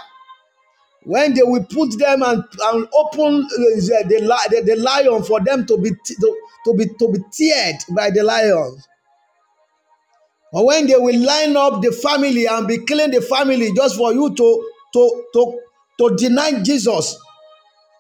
When 1.04 1.36
they 1.36 1.44
will 1.44 1.66
put 1.66 1.98
them 2.00 2.24
and, 2.24 2.44
and 2.64 2.88
open 2.94 3.44
uh, 3.44 3.58
the, 3.76 4.48
the, 4.50 4.62
the, 4.66 4.76
lion 4.78 5.24
for 5.24 5.42
them 5.42 5.68
to 5.68 5.78
be, 5.78 5.92
to, 5.92 6.38
to, 6.66 6.74
be, 6.76 6.86
to 6.88 7.12
be 7.12 7.20
teared 7.32 7.84
by 7.94 8.10
the 8.10 8.24
lions. 8.24 8.88
Or 10.54 10.68
when 10.68 10.88
they 10.88 10.96
will 10.96 11.20
line 11.20 11.58
up 11.58 11.82
the 11.82 11.92
family 11.92 12.46
and 12.46 12.68
be 12.68 12.80
killing 12.86 13.12
the 13.12 13.22
family 13.22 13.72
just 13.76 13.98
for 13.98 14.14
you 14.14 14.34
to, 14.34 14.70
to, 14.94 15.26
to, 15.34 15.60
to 16.00 16.16
deny 16.16 16.64
Jesus 16.64 17.20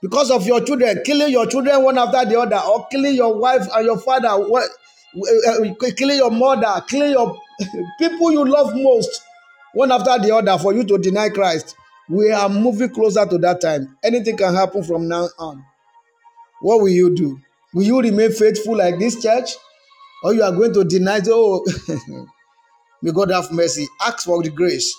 because 0.04 0.32
of 0.32 0.46
your 0.46 0.60
children, 0.60 1.00
killing 1.06 1.32
your 1.32 1.48
children 1.48 1.82
one 1.82 1.98
after 1.98 2.26
the 2.30 2.38
other, 2.38 2.60
or 2.60 2.86
killing 2.92 3.16
your 3.16 3.40
wife 3.40 3.66
and 3.74 3.86
your 3.86 3.98
father, 3.98 4.28
uh, 4.28 4.60
uh, 4.60 5.92
killing 5.96 6.18
your 6.18 6.30
mother, 6.30 6.84
killing 6.90 7.12
your 7.12 7.38
people 8.00 8.30
you 8.34 8.44
love 8.44 8.74
most, 8.76 9.22
one 9.74 9.94
after 9.94 10.20
the 10.20 10.36
other, 10.36 10.62
for 10.62 10.74
you 10.74 10.84
to 10.84 10.98
deny 10.98 11.30
Christ. 11.30 11.78
We 12.10 12.34
are 12.34 12.50
moving 12.50 12.90
closer 12.90 13.26
to 13.26 13.38
that 13.38 13.62
time. 13.62 13.98
Anything 14.04 14.36
can 14.36 14.54
happen 14.54 14.84
from 14.84 15.08
now 15.08 15.30
on. 15.40 15.64
What 16.60 16.82
will 16.82 16.90
you 16.90 17.16
do? 17.16 17.40
Will 17.74 17.84
you 17.84 18.02
remain 18.02 18.34
faithful 18.34 18.76
like 18.76 19.00
this 19.00 19.24
church? 19.24 19.52
Or 20.26 20.34
you 20.34 20.44
are 20.44 20.52
going 20.52 20.74
to 20.74 20.84
deny, 20.84 21.22
oh, 21.28 21.66
may 23.02 23.14
God 23.14 23.32
have 23.32 23.54
mercy. 23.54 23.88
Ask 24.06 24.26
for 24.26 24.44
the 24.44 24.50
grace. 24.50 24.94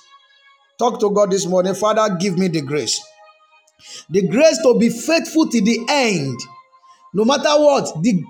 Talk 0.78 0.98
to 1.00 1.10
God 1.10 1.30
this 1.30 1.44
morning. 1.44 1.74
Father, 1.74 2.16
give 2.18 2.38
me 2.38 2.48
the 2.48 2.62
grace 2.62 2.98
the 4.10 4.26
grace 4.28 4.58
to 4.62 4.78
be 4.78 4.90
faithful 4.90 5.48
to 5.48 5.60
the 5.62 5.86
end. 5.88 6.38
No 7.14 7.24
matter 7.24 7.50
what 7.50 8.02
the 8.02 8.22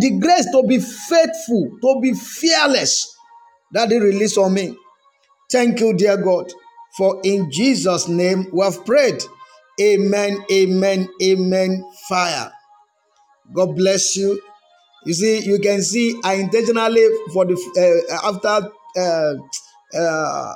the 0.00 0.18
grace 0.20 0.46
to 0.52 0.62
be 0.66 0.78
faithful 0.78 1.70
to 1.82 2.00
be 2.00 2.14
fearless. 2.14 3.14
That 3.72 3.88
they 3.88 3.98
release 3.98 4.36
on 4.38 4.54
me. 4.54 4.76
Thank 5.50 5.80
you 5.80 5.94
dear 5.94 6.16
god 6.18 6.52
for 6.96 7.20
in 7.24 7.50
jesus 7.50 8.08
name 8.08 8.46
we 8.52 8.64
have 8.64 8.84
prayed. 8.86 9.22
Amen 9.80 10.44
amen 10.52 11.08
amen. 11.22 11.84
Fire. 12.08 12.52
God 13.52 13.76
bless 13.76 14.16
you. 14.16 14.40
You 15.06 15.14
see 15.14 15.40
you 15.44 15.58
can 15.58 15.82
see 15.82 16.20
i 16.24 16.34
intentionally 16.34 17.06
for 17.32 17.44
the 17.44 17.54
uh, 18.12 18.28
after 18.30 18.70
uh, 18.98 19.98
uh, 19.98 20.54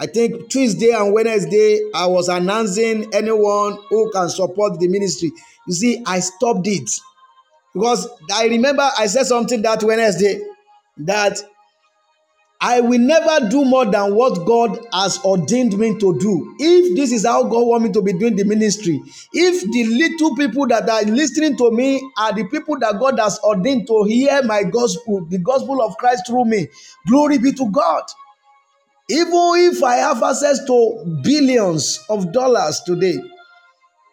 I 0.00 0.06
think 0.06 0.48
Tuesday 0.48 0.92
and 0.92 1.12
Wednesday, 1.12 1.80
I 1.94 2.06
was 2.06 2.28
announcing 2.28 3.12
anyone 3.12 3.78
who 3.88 4.10
can 4.12 4.28
support 4.28 4.78
the 4.78 4.88
ministry. 4.88 5.32
You 5.66 5.74
see, 5.74 6.02
I 6.06 6.20
stopped 6.20 6.66
it 6.68 6.88
because 7.74 8.08
I 8.32 8.46
remember 8.46 8.88
I 8.96 9.06
said 9.06 9.26
something 9.26 9.60
that 9.62 9.82
Wednesday 9.82 10.40
that 10.98 11.38
I 12.60 12.80
will 12.80 12.98
never 12.98 13.48
do 13.48 13.64
more 13.64 13.84
than 13.86 14.16
what 14.16 14.44
God 14.44 14.84
has 14.92 15.18
ordained 15.24 15.78
me 15.78 15.96
to 15.98 16.18
do. 16.18 16.56
If 16.58 16.96
this 16.96 17.12
is 17.12 17.24
how 17.24 17.44
God 17.44 17.66
want 17.66 17.84
me 17.84 17.92
to 17.92 18.02
be 18.02 18.12
doing 18.12 18.34
the 18.34 18.44
ministry, 18.44 19.00
if 19.32 19.62
the 19.62 19.84
little 19.84 20.34
people 20.34 20.66
that 20.68 20.88
are 20.88 21.02
listening 21.02 21.56
to 21.56 21.70
me 21.70 22.02
are 22.18 22.32
the 22.32 22.44
people 22.48 22.76
that 22.80 22.98
God 22.98 23.18
has 23.20 23.38
ordained 23.44 23.86
to 23.86 24.04
hear 24.04 24.42
my 24.42 24.64
gospel, 24.64 25.24
the 25.28 25.38
gospel 25.38 25.80
of 25.80 25.96
Christ 25.98 26.26
through 26.26 26.46
me, 26.46 26.66
glory 27.06 27.38
be 27.38 27.52
to 27.52 27.70
God. 27.70 28.02
Even 29.10 29.52
if 29.56 29.82
I 29.82 29.96
have 29.96 30.22
access 30.22 30.64
to 30.66 31.20
billions 31.22 32.04
of 32.10 32.32
dollars 32.32 32.80
today, 32.86 33.18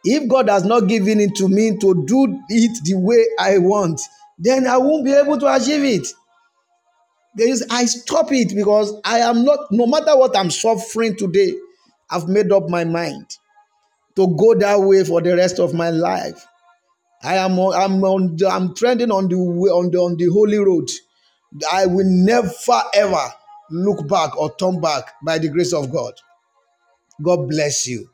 if 0.06 0.30
God 0.30 0.50
has 0.50 0.64
not 0.64 0.88
given 0.88 1.20
it 1.20 1.36
to 1.36 1.50
me 1.50 1.78
to 1.78 2.06
do 2.06 2.40
it 2.50 2.84
the 2.86 2.96
way 2.96 3.26
I 3.40 3.58
want, 3.58 4.00
then 4.38 4.68
I 4.68 4.78
won't 4.78 5.06
be 5.06 5.14
able 5.14 5.40
to 5.40 5.54
achieve 5.54 5.84
it. 5.84 6.08
There 7.36 7.48
is, 7.50 7.66
I 7.70 7.86
stop 7.86 8.32
it 8.32 8.56
because 8.56 8.94
I 9.04 9.20
am 9.20 9.44
not, 9.44 9.60
no 9.72 9.88
matter 9.88 10.18
what 10.18 10.38
I'm 10.38 10.52
suffering 10.52 11.18
today, 11.18 11.54
I've 12.10 12.28
made 12.30 12.52
up 12.52 12.70
my 12.70 12.86
mind 12.86 13.26
to 14.16 14.36
go 14.38 14.56
that 14.56 14.80
way 14.80 15.04
for 15.04 15.22
the 15.22 15.36
rest 15.36 15.60
of 15.60 15.74
my 15.74 15.90
life. 15.90 16.46
I 17.24 17.36
am 17.38 17.54
I'm 17.60 18.04
on 18.04 18.38
I'm 18.50 18.76
trending 18.76 19.12
on 19.12 19.28
the 19.28 19.38
way 19.38 19.70
on 19.70 19.90
the 19.92 19.98
on 19.98 20.16
the 20.18 20.28
holy 20.28 20.58
road. 20.58 20.90
I 21.72 21.88
will 21.88 22.06
never 22.06 22.52
ever 22.94 23.34
look 23.70 24.08
back 24.08 24.38
or 24.38 24.56
turn 24.56 24.80
back 24.80 25.14
by 25.24 25.38
the 25.38 25.50
grace 25.50 25.74
of 25.74 25.92
God. 25.92 26.14
God 27.22 27.48
bless 27.48 27.88
you. 27.88 28.10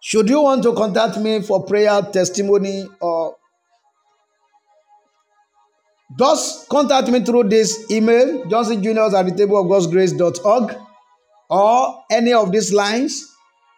Should 0.00 0.28
you 0.28 0.42
want 0.42 0.62
to 0.64 0.74
contact 0.74 1.18
me 1.18 1.42
for 1.42 1.64
prayer, 1.64 2.00
testimony, 2.12 2.86
or 3.00 3.36
just 6.18 6.68
contact 6.68 7.08
me 7.08 7.24
through 7.24 7.48
this 7.48 7.90
email, 7.90 8.46
Johnson 8.46 8.82
Julius 8.82 9.14
at 9.14 9.26
the 9.26 9.34
table 9.34 9.60
of 9.60 9.68
God's 9.68 9.86
grace.org, 9.86 10.76
or 11.50 12.04
any 12.10 12.32
of 12.32 12.52
these 12.52 12.72
lines, 12.72 13.32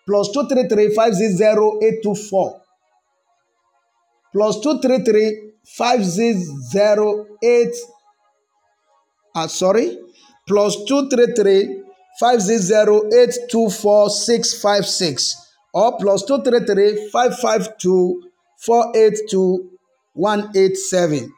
plus 0.06 0.30
233 0.32 0.94
500 0.94 1.82
824. 1.82 2.62
Plus 4.32 4.60
233 4.60 5.52
500 5.64 7.72
uh, 9.34 9.46
sorry, 9.46 9.98
plus 10.48 10.84
233 10.84 11.82
560 12.18 12.72
824 13.16 14.10
656 14.10 15.52
or 15.74 15.96
plus 15.98 16.24
233 16.24 17.10
552 17.10 18.22
482 18.58 19.70
187. 20.14 21.32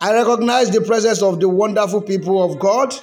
I 0.00 0.14
recognize 0.14 0.70
the 0.70 0.80
presence 0.80 1.22
of 1.22 1.38
the 1.40 1.48
wonderful 1.48 2.00
people 2.00 2.42
of 2.42 2.58
God 2.58 2.94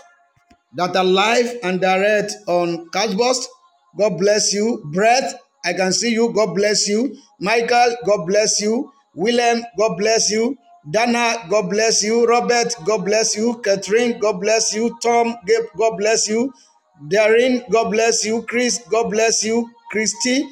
that 0.75 0.95
are 0.95 1.03
live 1.05 1.57
and 1.63 1.79
direct 1.79 2.33
on 2.47 2.89
Castbox. 2.89 3.45
God 3.97 4.17
bless 4.17 4.53
you. 4.53 4.81
Brett, 4.91 5.39
I 5.63 5.73
can 5.73 5.93
see 5.93 6.11
you. 6.11 6.33
God 6.33 6.55
bless 6.55 6.87
you. 6.87 7.15
Michael, 7.39 7.95
God 8.05 8.25
bless 8.25 8.59
you. 8.59 8.91
William, 9.15 9.63
God 9.77 9.97
bless 9.97 10.29
you. 10.29 10.57
Dana, 10.89 11.35
God 11.49 11.69
bless 11.69 12.03
you. 12.03 12.25
Robert, 12.25 12.73
God 12.85 13.05
bless 13.05 13.35
you. 13.35 13.59
Catherine, 13.63 14.19
God 14.19 14.39
bless 14.41 14.73
you. 14.73 14.97
Tom, 15.01 15.35
God 15.77 15.97
bless 15.97 16.27
you. 16.27 16.53
Darren, 17.07 17.69
God 17.69 17.91
bless 17.91 18.25
you. 18.25 18.43
Chris, 18.43 18.79
God 18.89 19.09
bless 19.11 19.43
you. 19.43 19.69
Christy, 19.91 20.47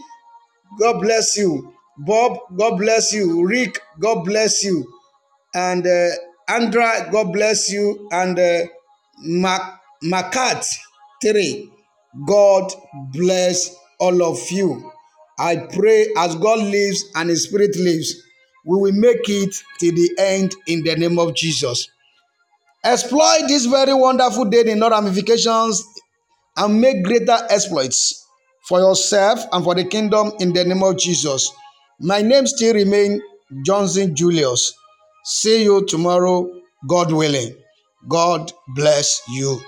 God 0.79 1.01
bless 1.01 1.37
you. 1.37 1.73
Bob, 1.97 2.37
God 2.57 2.77
bless 2.77 3.13
you. 3.13 3.45
Rick, 3.47 3.79
God 3.99 4.25
bless 4.25 4.63
you. 4.63 4.85
And 5.53 5.85
uh, 5.87 6.09
Andra, 6.49 7.09
God 7.11 7.31
bless 7.33 7.71
you. 7.71 8.07
And 8.11 8.37
uh, 8.37 8.61
Mac, 9.19 9.79
Macat, 10.03 10.65
three. 11.21 11.71
God 12.27 12.71
bless 13.11 13.75
all 13.99 14.23
of 14.23 14.39
you. 14.51 14.91
I 15.39 15.57
pray 15.57 16.07
as 16.17 16.35
God 16.35 16.59
lives 16.59 17.05
and 17.15 17.29
His 17.29 17.45
Spirit 17.45 17.75
lives, 17.77 18.21
we 18.65 18.77
will 18.79 18.93
make 18.93 19.29
it 19.29 19.55
till 19.79 19.93
the 19.95 20.11
end 20.19 20.55
in 20.67 20.83
the 20.83 20.95
name 20.95 21.19
of 21.19 21.35
Jesus. 21.35 21.89
Exploit 22.83 23.43
this 23.47 23.65
very 23.65 23.93
wonderful 23.93 24.45
day 24.45 24.63
in 24.67 24.83
all 24.83 24.91
ramifications 24.91 25.83
and 26.57 26.81
make 26.81 27.03
greater 27.03 27.37
exploits 27.49 28.25
for 28.67 28.79
yourself 28.79 29.45
and 29.51 29.63
for 29.63 29.75
the 29.75 29.85
kingdom 29.85 30.31
in 30.39 30.53
the 30.53 30.65
name 30.65 30.83
of 30.83 30.97
Jesus. 30.97 31.51
My 31.99 32.21
name 32.21 32.47
still 32.47 32.73
remain 32.75 33.21
Johnson 33.65 34.15
Julius. 34.15 34.73
See 35.25 35.63
you 35.63 35.85
tomorrow, 35.85 36.51
God 36.87 37.11
willing. 37.11 37.55
God 38.09 38.51
bless 38.75 39.21
you. 39.29 39.61